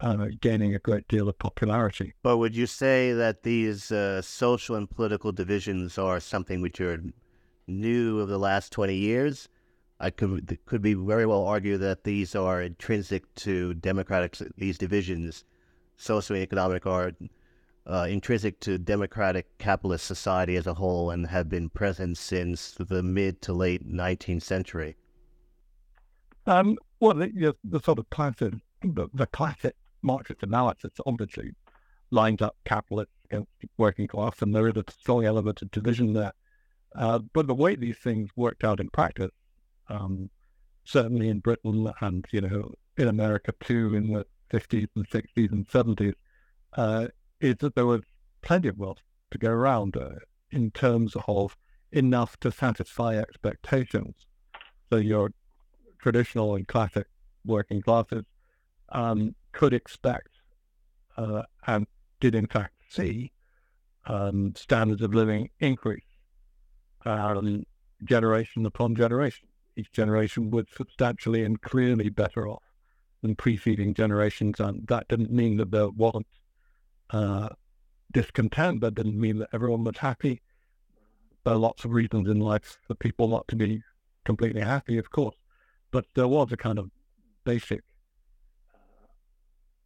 [0.00, 2.14] uh, gaining a great deal of popularity.
[2.22, 7.02] But would you say that these uh, social and political divisions are something which are
[7.66, 9.48] new of the last 20 years?
[10.00, 15.44] I could could be very well argue that these are intrinsic to democratic these divisions,
[15.98, 17.12] socioeconomic are
[17.84, 23.02] uh, intrinsic to democratic capitalist society as a whole and have been present since the
[23.02, 24.94] mid to late 19th century.
[26.46, 31.52] Um, well, the, the, sort of classic the, the classic Marxist analysis obviously
[32.10, 36.32] lines up capitalists against working class, and there is a strong element of division there.
[36.94, 39.30] Uh, but the way these things worked out in practice
[39.88, 40.30] um,
[40.84, 45.68] certainly in Britain and, you know, in America too in the 50s and 60s and
[45.68, 46.14] 70s,
[46.76, 47.08] uh,
[47.40, 48.02] is that there was
[48.42, 48.98] plenty of wealth
[49.30, 50.10] to go around uh,
[50.50, 51.56] in terms of
[51.92, 54.14] enough to satisfy expectations.
[54.90, 55.30] So your
[55.98, 57.06] traditional and classic
[57.44, 58.24] working classes
[58.90, 60.28] um, could expect
[61.16, 61.86] uh, and
[62.20, 63.32] did in fact see
[64.06, 66.02] um, standards of living increase
[67.04, 67.64] um,
[68.04, 72.62] generation upon generation each generation was substantially and clearly better off
[73.22, 74.58] than preceding generations.
[74.58, 76.26] And that didn't mean that there wasn't
[77.10, 77.50] uh,
[78.12, 78.80] discontent.
[78.80, 80.42] That didn't mean that everyone was happy.
[81.44, 83.82] There are lots of reasons in life for people not to be
[84.24, 85.36] completely happy, of course.
[85.90, 86.90] But there was a kind of
[87.44, 87.82] basic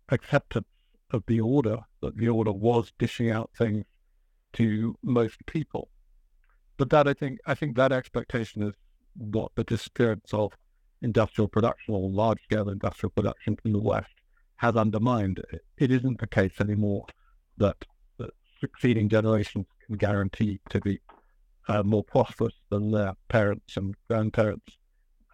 [0.08, 0.66] acceptance
[1.10, 3.84] of the order, that the order was dishing out things
[4.54, 5.88] to most people.
[6.76, 8.74] But that I think I think that expectation is
[9.14, 10.52] what the disappearance of
[11.02, 14.14] industrial production or large scale industrial production from the West
[14.56, 15.42] has undermined.
[15.76, 17.06] It isn't the case anymore
[17.58, 17.84] that,
[18.18, 21.00] that succeeding generations can guarantee to be
[21.68, 24.78] uh, more prosperous than their parents and grandparents.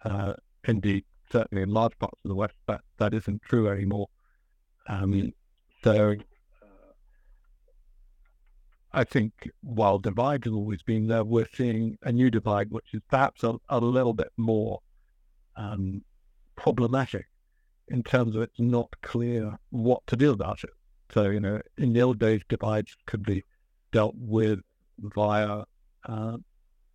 [0.03, 0.33] Uh,
[0.69, 4.07] indeed, certainly in large parts of the West, that, that isn't true anymore.
[4.87, 5.33] Um,
[5.83, 6.15] so
[8.91, 13.01] I think while divide has always been there, we're seeing a new divide, which is
[13.09, 14.79] perhaps a, a little bit more
[15.55, 16.03] um,
[16.55, 17.25] problematic
[17.89, 20.71] in terms of it's not clear what to do about it.
[21.11, 23.43] So, you know, in the old days, divides could be
[23.91, 24.59] dealt with
[24.99, 25.63] via
[26.07, 26.37] uh,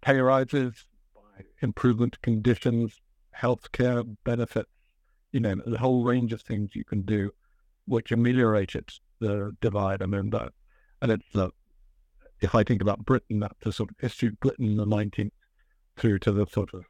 [0.03, 3.01] pay rises, by improvement conditions,
[3.39, 4.71] healthcare benefits,
[5.33, 7.31] you know, the whole range of things you can do
[7.87, 8.89] which ameliorated
[9.21, 10.03] the divide.
[10.03, 10.53] I mean, that,
[11.03, 11.49] and it's, uh,
[12.41, 15.31] if I think about Britain, that's the sort of history of Britain in the 19th
[15.97, 16.85] through to the sort of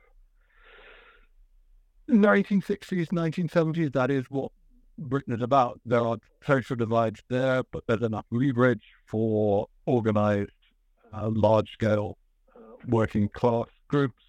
[2.10, 4.52] 1960s, 1970s, that is what
[4.98, 5.80] Britain is about.
[5.84, 10.50] There are social divides there, but there's enough leverage for organized,
[11.12, 12.18] uh, large scale
[12.54, 14.22] uh, working class groups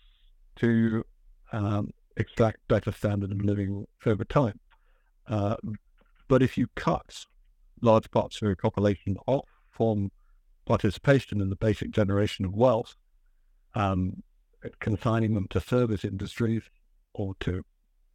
[0.57, 1.03] to
[1.51, 4.59] um, extract better standard of living over time.
[5.27, 5.55] Uh,
[6.27, 7.25] but if you cut
[7.81, 10.11] large parts of your population off from
[10.65, 12.95] participation in the basic generation of wealth,
[13.75, 14.23] um,
[14.79, 16.63] consigning them to service industries
[17.13, 17.63] or to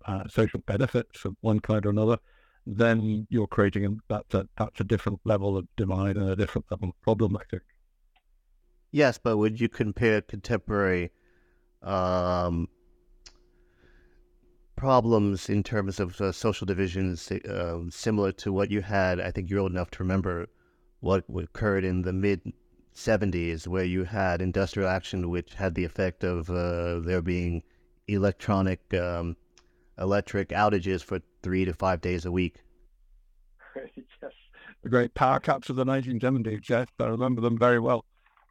[0.07, 2.19] uh, social benefits of one kind or another,
[2.67, 6.67] then you're creating a, that's, a, that's a different level of divide and a different
[6.71, 7.63] level of problem, I think.
[8.93, 11.13] Yes, but would you compare contemporary
[11.83, 12.69] um,
[14.91, 19.21] problems in terms of uh, social divisions uh, similar to what you had?
[19.21, 20.49] I think you're old enough to remember
[20.99, 22.41] what occurred in the mid
[22.93, 27.63] 70s, where you had industrial action, which had the effect of uh, there being
[28.09, 29.37] electronic um,
[29.97, 32.57] electric outages for three to five days a week.
[33.95, 34.33] yes,
[34.83, 36.69] the great power cuts of the 1970s.
[36.69, 38.05] Yes, I remember them very well.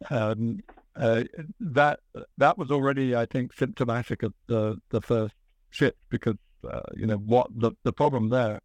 [0.10, 0.62] Um,
[0.96, 1.24] uh,
[1.60, 2.00] that
[2.38, 5.34] that was already, I think, symptomatic of the the first
[5.70, 6.36] shift because
[6.70, 8.60] uh, you know what the the problem there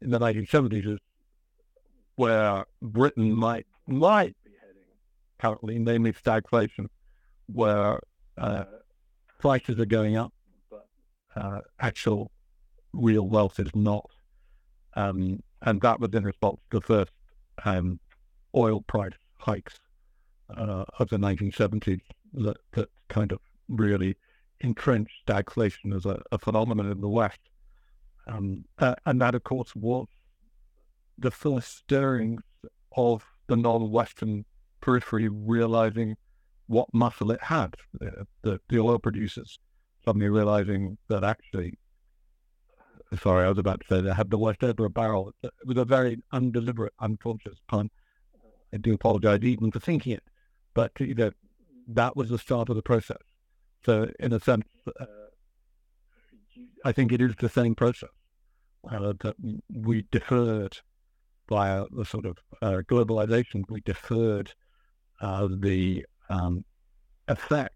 [0.00, 0.98] in the 1970s is
[2.16, 4.82] where Britain might might be heading
[5.38, 6.88] currently, namely stagflation,
[7.46, 8.00] where
[8.36, 8.64] uh,
[9.38, 10.32] prices are going up,
[10.70, 10.86] but
[11.36, 12.30] uh, actual
[12.92, 14.08] real wealth is not.
[14.94, 17.12] Um, and that was in response to the first
[17.64, 18.00] um,
[18.54, 19.78] oil price hikes
[20.56, 22.00] uh, of the 1970s
[22.34, 24.16] that, that kind of really
[24.60, 27.40] entrenched stagflation as a, a phenomenon in the West.
[28.26, 30.06] Um, uh, and that, of course, was
[31.16, 32.42] the first stirrings
[32.96, 34.44] of the non-Western
[34.80, 36.16] periphery realizing
[36.66, 37.74] what muscle it had.
[37.94, 39.58] The, the, the oil producers
[40.04, 41.78] suddenly realizing that actually
[43.16, 45.32] sorry, I was about to say they had the West Edinburgh barrel.
[45.42, 47.90] It was a very undeliberate, unconscious pun.
[48.72, 50.22] I do apologize even for thinking it,
[50.74, 51.30] but you know
[51.88, 53.16] that was the start of the process.
[53.84, 54.66] So, in a sense,
[55.00, 55.06] uh,
[56.84, 58.10] I think it is the same process
[58.90, 59.36] uh, that
[59.72, 60.78] we deferred
[61.48, 63.64] by the sort of uh, globalization.
[63.68, 64.52] We deferred
[65.20, 66.64] uh, the um,
[67.28, 67.74] effects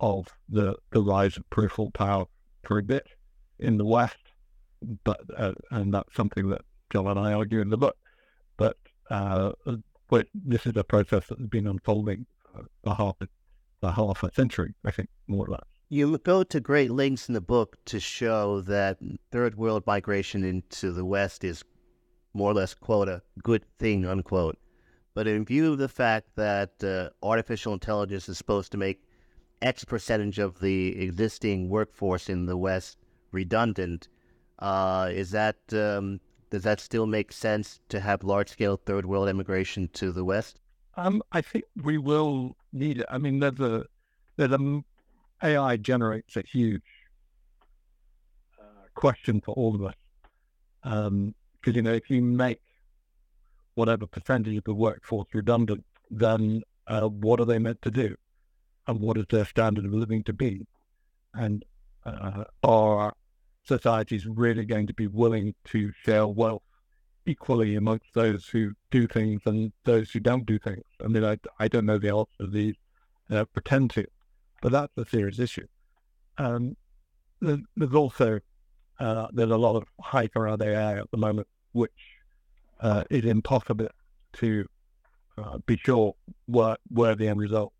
[0.00, 2.24] of the the rise of peripheral power
[2.64, 3.06] for a bit
[3.58, 4.16] in the West,
[5.04, 6.62] but uh, and that's something that
[6.92, 7.96] John and I argue in the book.
[8.56, 8.76] But
[9.10, 9.52] uh,
[10.08, 12.26] but this is a process that has been unfolding
[12.84, 13.28] for half a,
[13.90, 15.64] half a century, I think, more or less.
[15.88, 18.98] You go to great lengths in the book to show that
[19.30, 21.64] third world migration into the West is
[22.34, 24.58] more or less, quote, a good thing, unquote.
[25.14, 29.02] But in view of the fact that uh, artificial intelligence is supposed to make
[29.62, 32.98] X percentage of the existing workforce in the West
[33.30, 34.08] redundant.
[34.58, 39.28] Uh, is that um, does that still make sense to have large scale third world
[39.28, 40.60] immigration to the West?
[40.96, 43.06] Um, I think we will need it.
[43.08, 43.84] I mean, there's a
[44.36, 44.82] there's a
[45.42, 46.82] AI generates a huge
[48.60, 49.94] uh, question for all of us.
[50.82, 52.60] Because um, you know if you make
[53.74, 58.14] whatever percentage of the workforce redundant, then uh, what are they meant to do,
[58.86, 60.66] and what is their standard of living to be,
[61.34, 61.64] and
[62.04, 63.12] uh, are
[63.64, 66.62] societies really going to be willing to share wealth
[67.26, 70.82] equally amongst those who do things and those who don't do things.
[71.02, 72.74] I mean, I, I don't know the answer to these,
[73.30, 74.06] uh, pretend to,
[74.60, 75.66] but that's a serious issue.
[76.38, 76.76] Um,
[77.40, 78.40] there's also
[79.00, 81.90] uh, there's a lot of hype around AI at the moment, which
[82.80, 83.88] uh, is impossible
[84.34, 84.66] to
[85.38, 86.14] uh, be sure
[86.46, 87.72] where, where the end result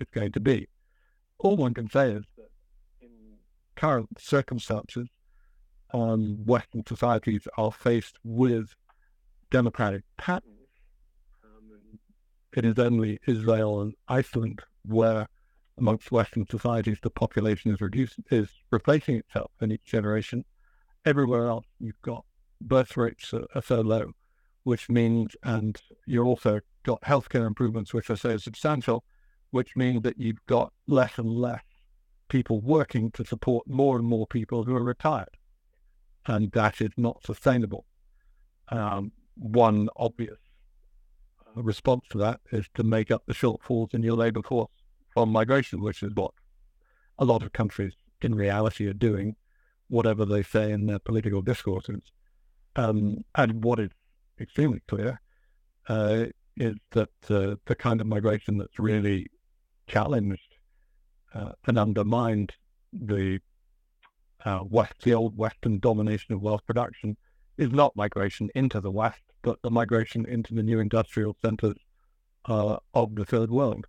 [0.00, 0.68] is going to be.
[1.38, 2.48] All one can say is that
[3.00, 3.10] in
[3.76, 5.08] current circumstances,
[5.92, 8.74] um, Western societies are faced with
[9.50, 10.54] democratic patterns.
[12.56, 15.28] It is only Israel and Iceland where,
[15.78, 20.44] amongst Western societies, the population is reduced, is replacing itself in each generation.
[21.04, 22.24] Everywhere else, you've got
[22.60, 24.12] birth rates are, are so low,
[24.64, 29.04] which means, and you've also got healthcare improvements, which are so substantial,
[29.50, 31.62] which means that you've got less and less
[32.28, 35.36] people working to support more and more people who are retired.
[36.30, 37.86] And that is not sustainable.
[38.68, 40.38] Um, one obvious
[41.44, 44.70] uh, response to that is to make up the shortfalls in your labour force
[45.12, 46.30] from migration, which is what
[47.18, 49.34] a lot of countries in reality are doing,
[49.88, 52.12] whatever they say in their political discourses.
[52.76, 53.90] Um, and what is
[54.40, 55.20] extremely clear
[55.88, 56.26] uh,
[56.56, 59.26] is that uh, the kind of migration that's really
[59.88, 60.54] challenged
[61.34, 62.52] uh, and undermined
[62.92, 63.40] the
[64.44, 67.16] uh, West, the old Western domination of wealth production,
[67.58, 71.76] is not migration into the West, but the migration into the new industrial centers
[72.46, 73.86] uh, of the third world.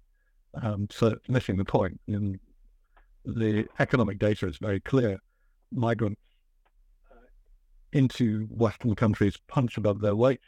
[0.61, 1.99] Um, so it's missing the point.
[2.07, 2.39] And
[3.25, 5.17] the economic data is very clear.
[5.71, 6.21] Migrants
[7.09, 7.15] uh,
[7.93, 10.41] into Western countries punch above their weight.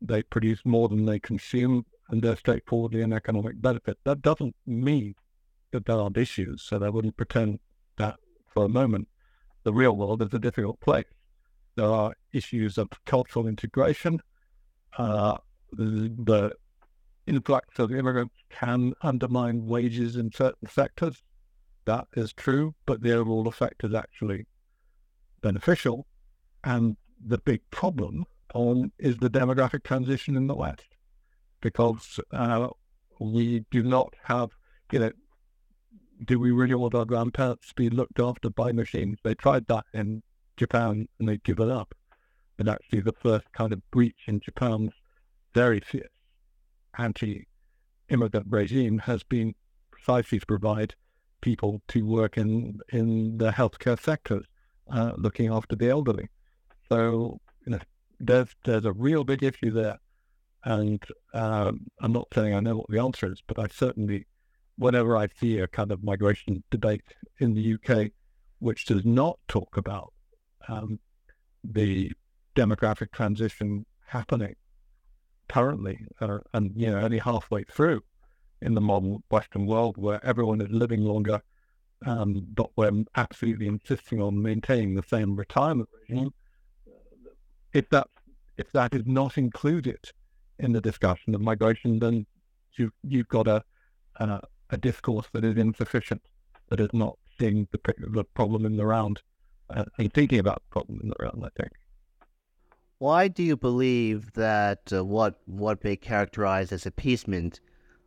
[0.00, 3.98] They produce more than they consume, and they're straightforwardly an economic benefit.
[4.04, 5.14] That doesn't mean
[5.72, 7.58] that there aren't issues, so I wouldn't pretend
[7.98, 8.16] that
[8.52, 9.08] for a moment.
[9.62, 11.04] The real world is a difficult place.
[11.76, 14.20] There are issues of cultural integration.
[14.96, 15.38] Uh,
[15.72, 16.52] the, the
[17.26, 21.22] influx of immigrants can undermine wages in certain sectors.
[21.84, 24.46] That is true, but the overall effect is actually
[25.40, 26.06] beneficial.
[26.64, 30.96] And the big problem on is the demographic transition in the West,
[31.60, 32.68] because uh,
[33.20, 34.50] we do not have,
[34.90, 35.12] you know,
[36.24, 39.18] do we really want our grandparents to be looked after by machines?
[39.22, 40.22] They tried that in
[40.56, 41.94] Japan and they've given up.
[42.56, 44.92] But actually, the first kind of breach in Japan's
[45.54, 46.08] very fierce
[46.98, 49.54] anti-immigrant regime has been
[49.90, 50.94] precisely to provide
[51.40, 54.44] people to work in in the healthcare sectors,
[54.92, 56.28] uh, looking after the elderly.
[56.88, 57.78] So you know,
[58.18, 59.98] there's there's a real big issue there,
[60.64, 61.02] and
[61.32, 64.26] um, I'm not saying I know what the answer is, but I certainly,
[64.80, 67.04] whenever I see a kind of migration debate
[67.38, 68.12] in the UK,
[68.60, 70.14] which does not talk about
[70.68, 70.98] um,
[71.62, 72.12] the
[72.56, 74.56] demographic transition happening
[75.50, 78.00] currently, uh, and you know only halfway through
[78.62, 81.42] in the modern Western world, where everyone is living longer,
[82.06, 86.32] um, but we're absolutely insisting on maintaining the same retirement regime.
[87.74, 88.08] If that
[88.56, 90.10] if that is not included
[90.58, 92.24] in the discussion of migration, then
[92.78, 93.62] you you've got a
[94.16, 94.40] a,
[94.72, 96.22] a discourse that is insufficient,
[96.68, 97.80] that is not seeing the,
[98.12, 99.20] the problem in the round
[99.70, 101.44] uh, and thinking about the problem in the round.
[101.44, 101.72] I think.
[102.98, 107.60] Why do you believe that uh, what what they characterize as appeasement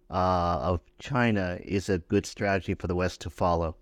[0.10, 3.76] uh, of China is a good strategy for the West to follow?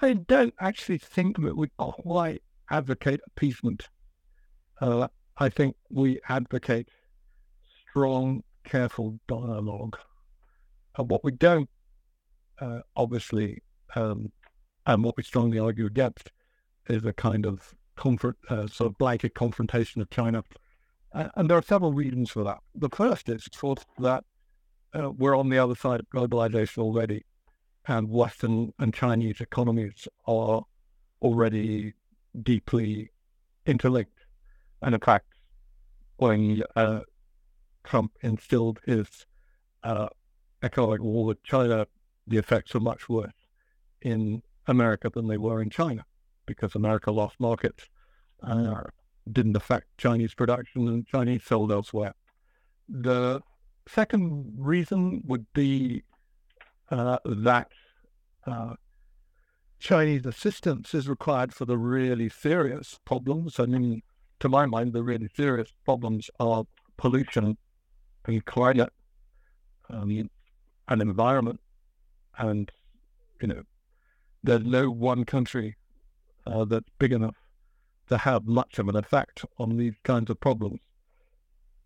[0.00, 3.88] I don't actually think that we quite advocate appeasement.
[4.80, 5.08] Uh,
[5.38, 6.88] I think we advocate
[7.90, 9.98] strong, careful dialogue.
[10.96, 11.68] And what we don't,
[12.60, 13.62] uh, obviously,
[13.94, 14.32] um,
[14.86, 16.30] and what we strongly argue against,
[16.88, 20.42] is a kind of comfort, uh, sort of blanket confrontation of China.
[21.12, 22.58] And there are several reasons for that.
[22.74, 24.24] The first is, of course, that
[24.92, 27.24] uh, we're on the other side of globalization already,
[27.86, 30.62] and Western and Chinese economies are
[31.22, 31.94] already
[32.42, 33.10] deeply
[33.64, 34.26] interlinked.
[34.82, 35.26] And in fact,
[36.18, 37.00] when uh,
[37.84, 39.08] Trump instilled his
[39.84, 40.08] uh,
[40.62, 41.86] economic war with China,
[42.26, 43.32] the effects were much worse
[44.02, 46.04] in America than they were in China
[46.46, 47.88] because America lost markets
[48.42, 48.82] and uh,
[49.30, 52.14] didn't affect Chinese production and Chinese sold elsewhere.
[52.88, 53.40] The
[53.88, 56.02] second reason would be
[56.90, 57.68] uh, that
[58.46, 58.74] uh,
[59.78, 63.58] Chinese assistance is required for the really serious problems.
[63.58, 64.02] I mean,
[64.40, 66.64] to my mind, the really serious problems are
[66.96, 67.56] pollution
[68.26, 68.92] and climate
[69.90, 70.30] um,
[70.88, 71.60] and environment.
[72.38, 72.70] And,
[73.40, 73.62] you know,
[74.42, 75.76] there's no one country
[76.46, 77.36] uh, that's big enough
[78.08, 80.80] to have much of an effect on these kinds of problems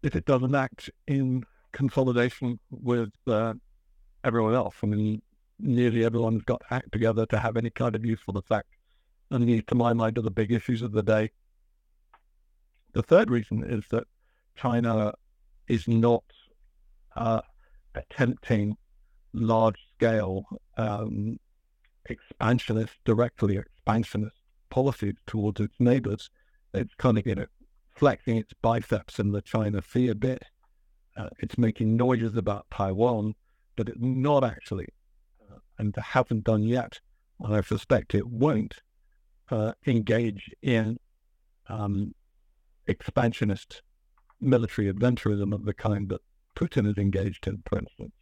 [0.03, 3.55] if it doesn't act in consolidation with uh,
[4.25, 4.75] everyone else.
[4.83, 5.23] I mean,
[5.59, 8.69] nearly everyone's got to act together to have any kind of useful effect.
[9.31, 11.31] And these, to my mind, are the big issues of the day.
[12.93, 14.05] The third reason is that
[14.57, 15.15] China
[15.69, 16.25] is not
[17.15, 17.41] uh,
[17.95, 18.77] attempting
[19.33, 20.45] large scale
[20.79, 21.39] um,
[22.07, 24.37] expansionist, directly expansionist
[24.71, 26.31] policies towards its neighbors.
[26.73, 27.47] It's kind of, you know,
[27.95, 30.43] flexing its biceps in the China Sea a bit.
[31.17, 33.35] Uh, it's making noises about Taiwan,
[33.77, 34.89] but it's not actually,
[35.51, 37.01] uh, and hasn't done yet,
[37.41, 38.77] and I suspect it won't,
[39.51, 40.99] uh, engage in
[41.69, 42.15] um,
[42.87, 43.83] expansionist
[44.41, 46.23] military adventurism of the kind that
[46.57, 48.13] Putin is engaged in, for instance.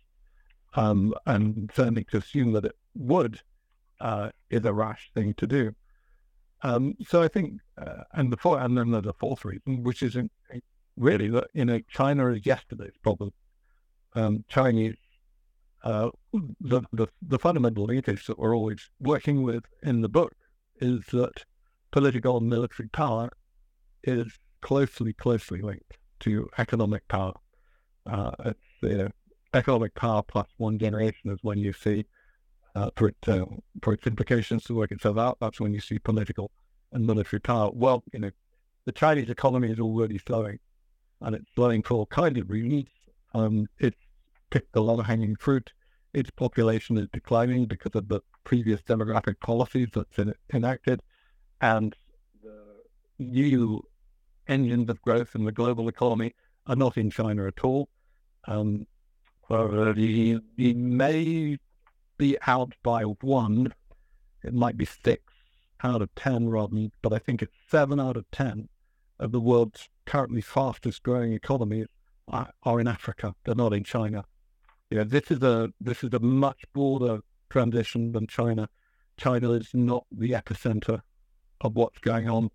[0.75, 3.41] Um, and certainly to assume that it would
[4.01, 5.75] uh, is a rash thing to do.
[6.63, 10.03] Um, so I think, uh, and the fourth, and then there's a fourth reason, which
[10.03, 10.17] is
[10.97, 13.33] really that you know China is yesterday's problem.
[14.15, 14.97] Um, Chinese,
[15.85, 16.11] uh,
[16.61, 20.35] the, the the fundamental linkage that we're always working with in the book
[20.81, 21.45] is that
[21.93, 23.31] political and military power
[24.03, 24.27] is
[24.61, 27.35] closely closely linked to economic power.
[28.05, 28.53] Uh,
[28.83, 29.11] you know
[29.55, 32.05] economic power plus one generation is when you see
[32.75, 33.47] uh, for, it, uh,
[33.83, 35.39] for its implications to work itself out.
[35.41, 36.51] That's when you see political
[36.93, 37.71] and military power.
[37.73, 38.31] Well, you know,
[38.85, 40.59] the Chinese economy is already slowing,
[41.21, 42.87] and it's slowing for all kinds of reasons.
[43.35, 43.97] Um, it's
[44.51, 45.73] picked a lot of hanging fruit.
[46.15, 51.03] Its population is declining because of the previous demographic policies that's in, enacted,
[51.61, 51.95] and
[52.43, 52.65] the
[53.19, 53.83] new
[54.47, 56.35] engines of growth in the global economy
[56.67, 57.89] are not in China at all.
[58.47, 58.87] Um,
[59.51, 61.59] uh, he, may
[62.19, 63.73] be out by one.
[64.43, 65.23] It might be six
[65.83, 68.69] out of 10 rather, but I think it's seven out of 10
[69.19, 71.87] of the world's currently fastest growing economies
[72.29, 73.35] are, are in Africa.
[73.45, 74.25] They're not in China.
[74.91, 77.21] You know, this is a this is a much broader
[77.51, 78.69] transition than China.
[79.19, 81.03] China is not the epicenter
[81.61, 82.51] of what's going on.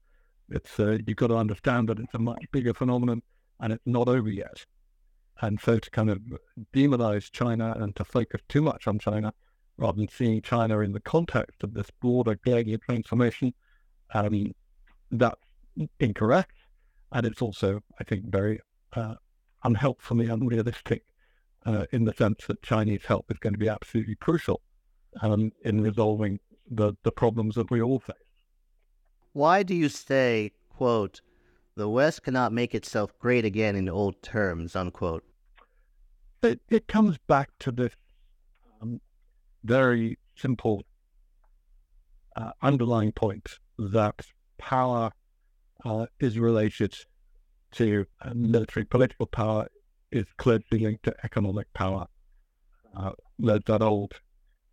[0.50, 3.22] It's uh, you've got to understand that it's a much bigger phenomenon
[3.60, 4.66] and it's not over yet.
[5.42, 6.20] And so to kind of
[6.74, 9.34] demonize China and to focus too much on China
[9.78, 13.54] rather than seeing China in the context of this broader global transformation,
[14.14, 14.54] I um,
[15.12, 15.42] that's
[16.00, 16.56] incorrect.
[17.12, 18.60] And it's also, I think, very
[18.94, 19.16] uh,
[19.64, 21.04] unhelpfully unrealistic
[21.66, 24.62] uh, in the sense that Chinese help is going to be absolutely crucial
[25.22, 28.16] um, in resolving the, the problems that we all face.
[29.34, 31.22] Why do you say, quote,
[31.76, 35.24] the West cannot make itself great again in old terms, unquote?
[36.42, 37.94] It, it comes back to this
[38.82, 39.00] um,
[39.64, 40.84] very simple
[42.36, 43.48] uh, underlying point
[43.78, 44.22] that
[44.58, 45.12] power
[45.86, 46.94] uh, is related
[47.72, 49.68] to uh, military political power
[50.12, 52.06] is closely linked to economic power.
[52.96, 54.14] Uh, there's that old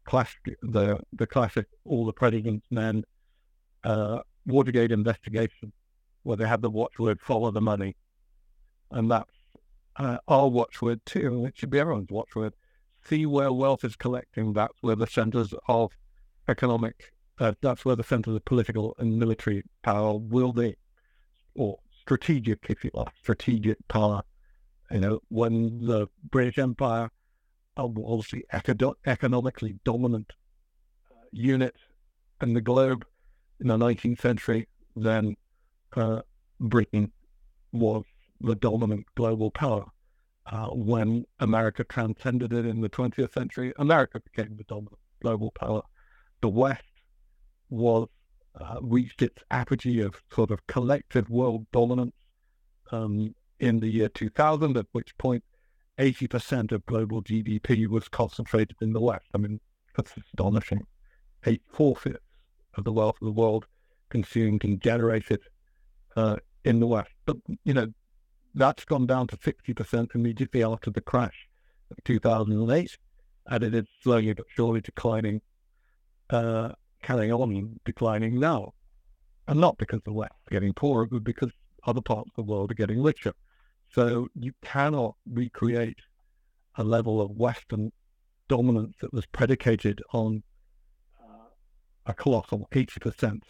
[0.05, 3.05] classic, the the classic, all the president's men,
[3.85, 5.73] uh, Watergate investigation
[6.23, 7.97] where they have the watchword "follow the money,"
[8.91, 9.33] and that's
[9.97, 11.47] uh, our watchword too.
[11.47, 12.55] It should be everyone's watchword.
[13.05, 14.53] See where wealth is collecting.
[14.53, 15.93] That's where the centers of
[16.49, 17.13] economic.
[17.39, 20.77] Uh, that's where the centers of political and military power will be,
[21.55, 24.23] or strategic, if you like, strategic power.
[24.91, 27.11] You know, when the British Empire
[27.77, 30.33] was the econo- economically dominant
[31.11, 31.77] uh, unit
[32.43, 33.07] in the globe
[33.61, 35.37] in the 19th century, then
[35.97, 36.23] uh,
[36.61, 37.13] Britain
[37.73, 38.05] was
[38.41, 39.85] the dominant global power.
[40.47, 45.83] Uh, when America transcended it in the 20th century, America became the dominant global power.
[46.41, 46.83] The West
[47.69, 48.09] was
[48.61, 52.17] uh, reached its apogee of sort of collective world dominance
[52.91, 55.45] um, in the year 2000, at which point
[55.99, 59.27] 80% of global GDP was concentrated in the West.
[59.35, 59.61] I mean,
[59.97, 60.87] that's astonishing.
[61.47, 62.19] Eight four fifths
[62.75, 63.67] of the wealth of the world
[64.09, 65.41] consumed and generated
[66.17, 67.11] uh, in the West.
[67.27, 67.89] But, you know,
[68.55, 71.49] that's gone down to 60% immediately after the crash
[71.91, 72.99] of 2008,
[73.47, 75.41] and it is slowly but surely declining,
[76.31, 76.71] uh,
[77.03, 78.73] carrying on declining now.
[79.49, 81.51] And not because the West is getting poorer, but because
[81.87, 83.33] other parts of the world are getting richer.
[83.93, 85.99] So you cannot recreate
[86.77, 87.93] a level of Western
[88.49, 90.43] dominance that was predicated on
[91.21, 91.49] uh,
[92.07, 93.41] a colossal 80%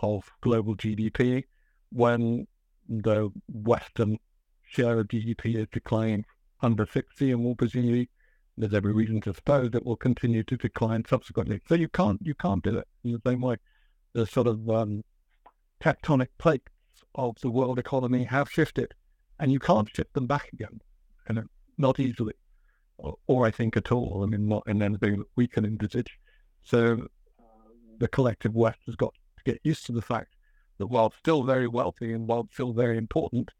[0.00, 1.44] of global GDP
[1.92, 2.46] when
[2.88, 4.18] the Western
[4.64, 6.24] share of GDP is declining
[6.62, 8.08] under 60 and will presumably
[8.56, 11.60] there's every reason to suppose it will continue to decline subsequently.
[11.68, 13.56] So you can't you can't do it in the same way.
[14.12, 15.02] The sort of um,
[15.80, 16.68] tectonic plates
[17.14, 18.92] of the world economy have shifted,
[19.38, 20.80] and you can't shift them back again,
[21.28, 22.34] and not easily,
[22.98, 24.22] or, or, I think at all.
[24.22, 26.18] I mean, not in anything that we can envisage.
[26.62, 27.08] So
[27.98, 30.34] the collective West has got to get used to the fact
[30.78, 33.50] that while still very wealthy and while still very important,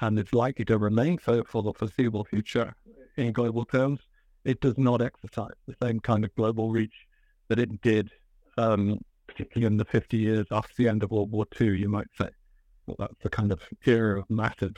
[0.00, 2.74] and it's likely to remain so for the foreseeable future
[3.16, 4.00] in global terms,
[4.44, 7.06] it does not exercise the same kind of global reach
[7.48, 8.10] that it did,
[8.58, 12.08] um, particularly in the 50 years after the end of World War II, you might
[12.18, 12.28] say.
[12.86, 14.74] Well, that's the kind of era of massive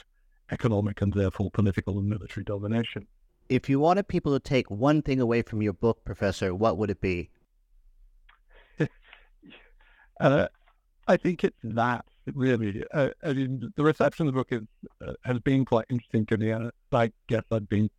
[0.51, 3.07] economic and therefore political and military domination.
[3.49, 6.91] If you wanted people to take one thing away from your book, Professor, what would
[6.91, 7.31] it be?
[10.21, 10.49] uh,
[11.07, 12.85] I think it's that really.
[12.93, 14.63] Uh, I mean, the reception of the book is,
[15.07, 16.51] uh, has been quite interesting to me.
[16.51, 17.91] And I guess I've been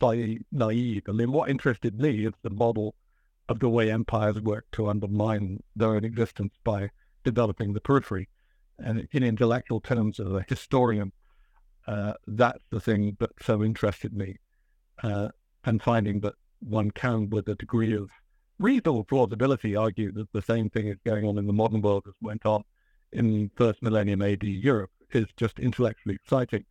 [0.00, 1.02] slightly naive.
[1.08, 2.94] I mean, what interested me is the model
[3.48, 6.90] of the way empires work to undermine their own existence by
[7.24, 8.28] developing the periphery.
[8.78, 11.12] And in intellectual terms, as a historian,
[11.86, 14.36] uh, that's the thing that so interested me,
[15.02, 15.28] uh,
[15.64, 18.10] and finding that one can, with a degree of
[18.58, 22.14] reasonable plausibility, argue that the same thing is going on in the modern world as
[22.20, 22.64] went on
[23.12, 26.64] in first millennium AD Europe is just intellectually exciting.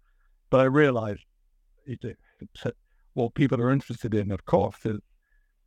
[0.49, 1.25] But I realized
[1.85, 2.17] it, it,
[3.13, 4.99] what people are interested in, of course, is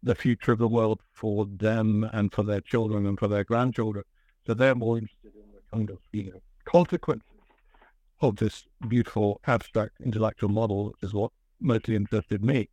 [0.03, 4.05] the future of the world for them and for their children and for their grandchildren.
[4.47, 7.27] So they're more interested in the kind of you know consequences
[8.21, 12.69] of this beautiful abstract intellectual model, is what mostly interested me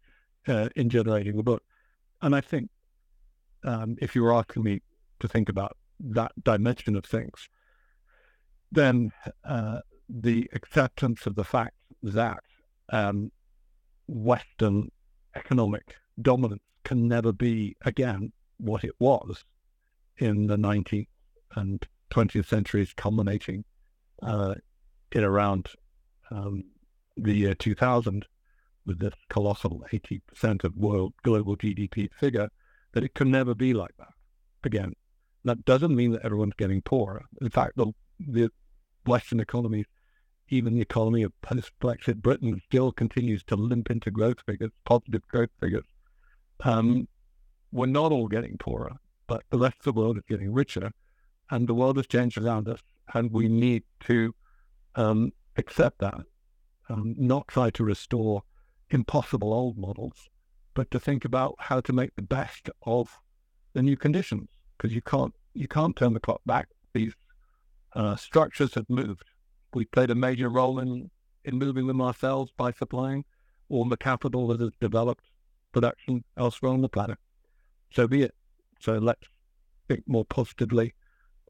[0.48, 1.64] uh, in generating the book.
[2.22, 2.70] And I think
[3.66, 4.82] um, if you were asking me
[5.20, 7.50] to think about that dimension of things,
[8.72, 9.12] then
[9.44, 12.40] uh, the acceptance of the fact that
[12.90, 13.32] um,
[14.08, 14.92] Western
[15.36, 19.44] economic dominance can never be again what it was
[20.18, 21.08] in the 19th
[21.56, 23.66] and 20th centuries, culminating
[24.22, 24.54] uh,
[25.12, 25.70] in around
[26.32, 26.64] um,
[27.18, 28.26] the year 2000
[28.86, 32.50] with this colossal 80% of world global GDP figure,
[32.96, 34.14] that it can never be like that
[34.64, 34.94] again.
[35.44, 37.26] That doesn't mean that everyone's getting poorer.
[37.42, 38.50] In fact, the, the
[39.06, 39.86] Western economies,
[40.50, 45.50] even the economy of post-Brexit Britain, still continues to limp into growth figures, positive growth
[45.60, 45.84] figures.
[46.64, 47.08] Um,
[47.72, 48.94] we're not all getting poorer,
[49.28, 50.90] but the rest of the world is getting richer,
[51.52, 52.80] and the world has changed around us,
[53.14, 54.34] and we need to
[54.96, 56.22] um, accept that,
[56.90, 58.44] um, not try to restore
[58.90, 60.30] impossible old models,
[60.76, 63.20] but to think about how to make the best of
[63.74, 66.68] the new conditions, because you can't you can't turn the clock back.
[66.94, 67.14] These
[67.94, 69.24] uh, structures have moved.
[69.74, 71.10] We played a major role in
[71.46, 73.26] in moving them ourselves by supplying
[73.70, 75.26] all the capital that has developed
[75.72, 77.18] production elsewhere on the planet.
[77.92, 78.36] So be it.
[78.80, 79.28] So let's
[79.88, 80.94] think more positively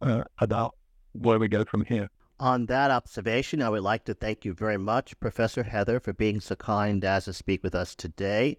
[0.02, 0.76] uh, about
[1.14, 2.10] where we go from here.
[2.40, 6.42] On that observation, I would like to thank you very much, Professor Heather, for being
[6.42, 8.58] so kind as to speak with us today.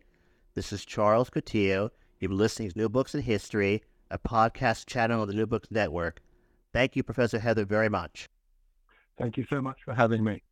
[0.56, 1.90] This is Charles Coutinho.
[2.18, 5.70] You've been listening to New Books in History, a podcast channel on the New Books
[5.70, 6.22] Network.
[6.72, 8.26] Thank you, Professor Heather, very much.
[9.18, 10.42] Thank you so much for having me.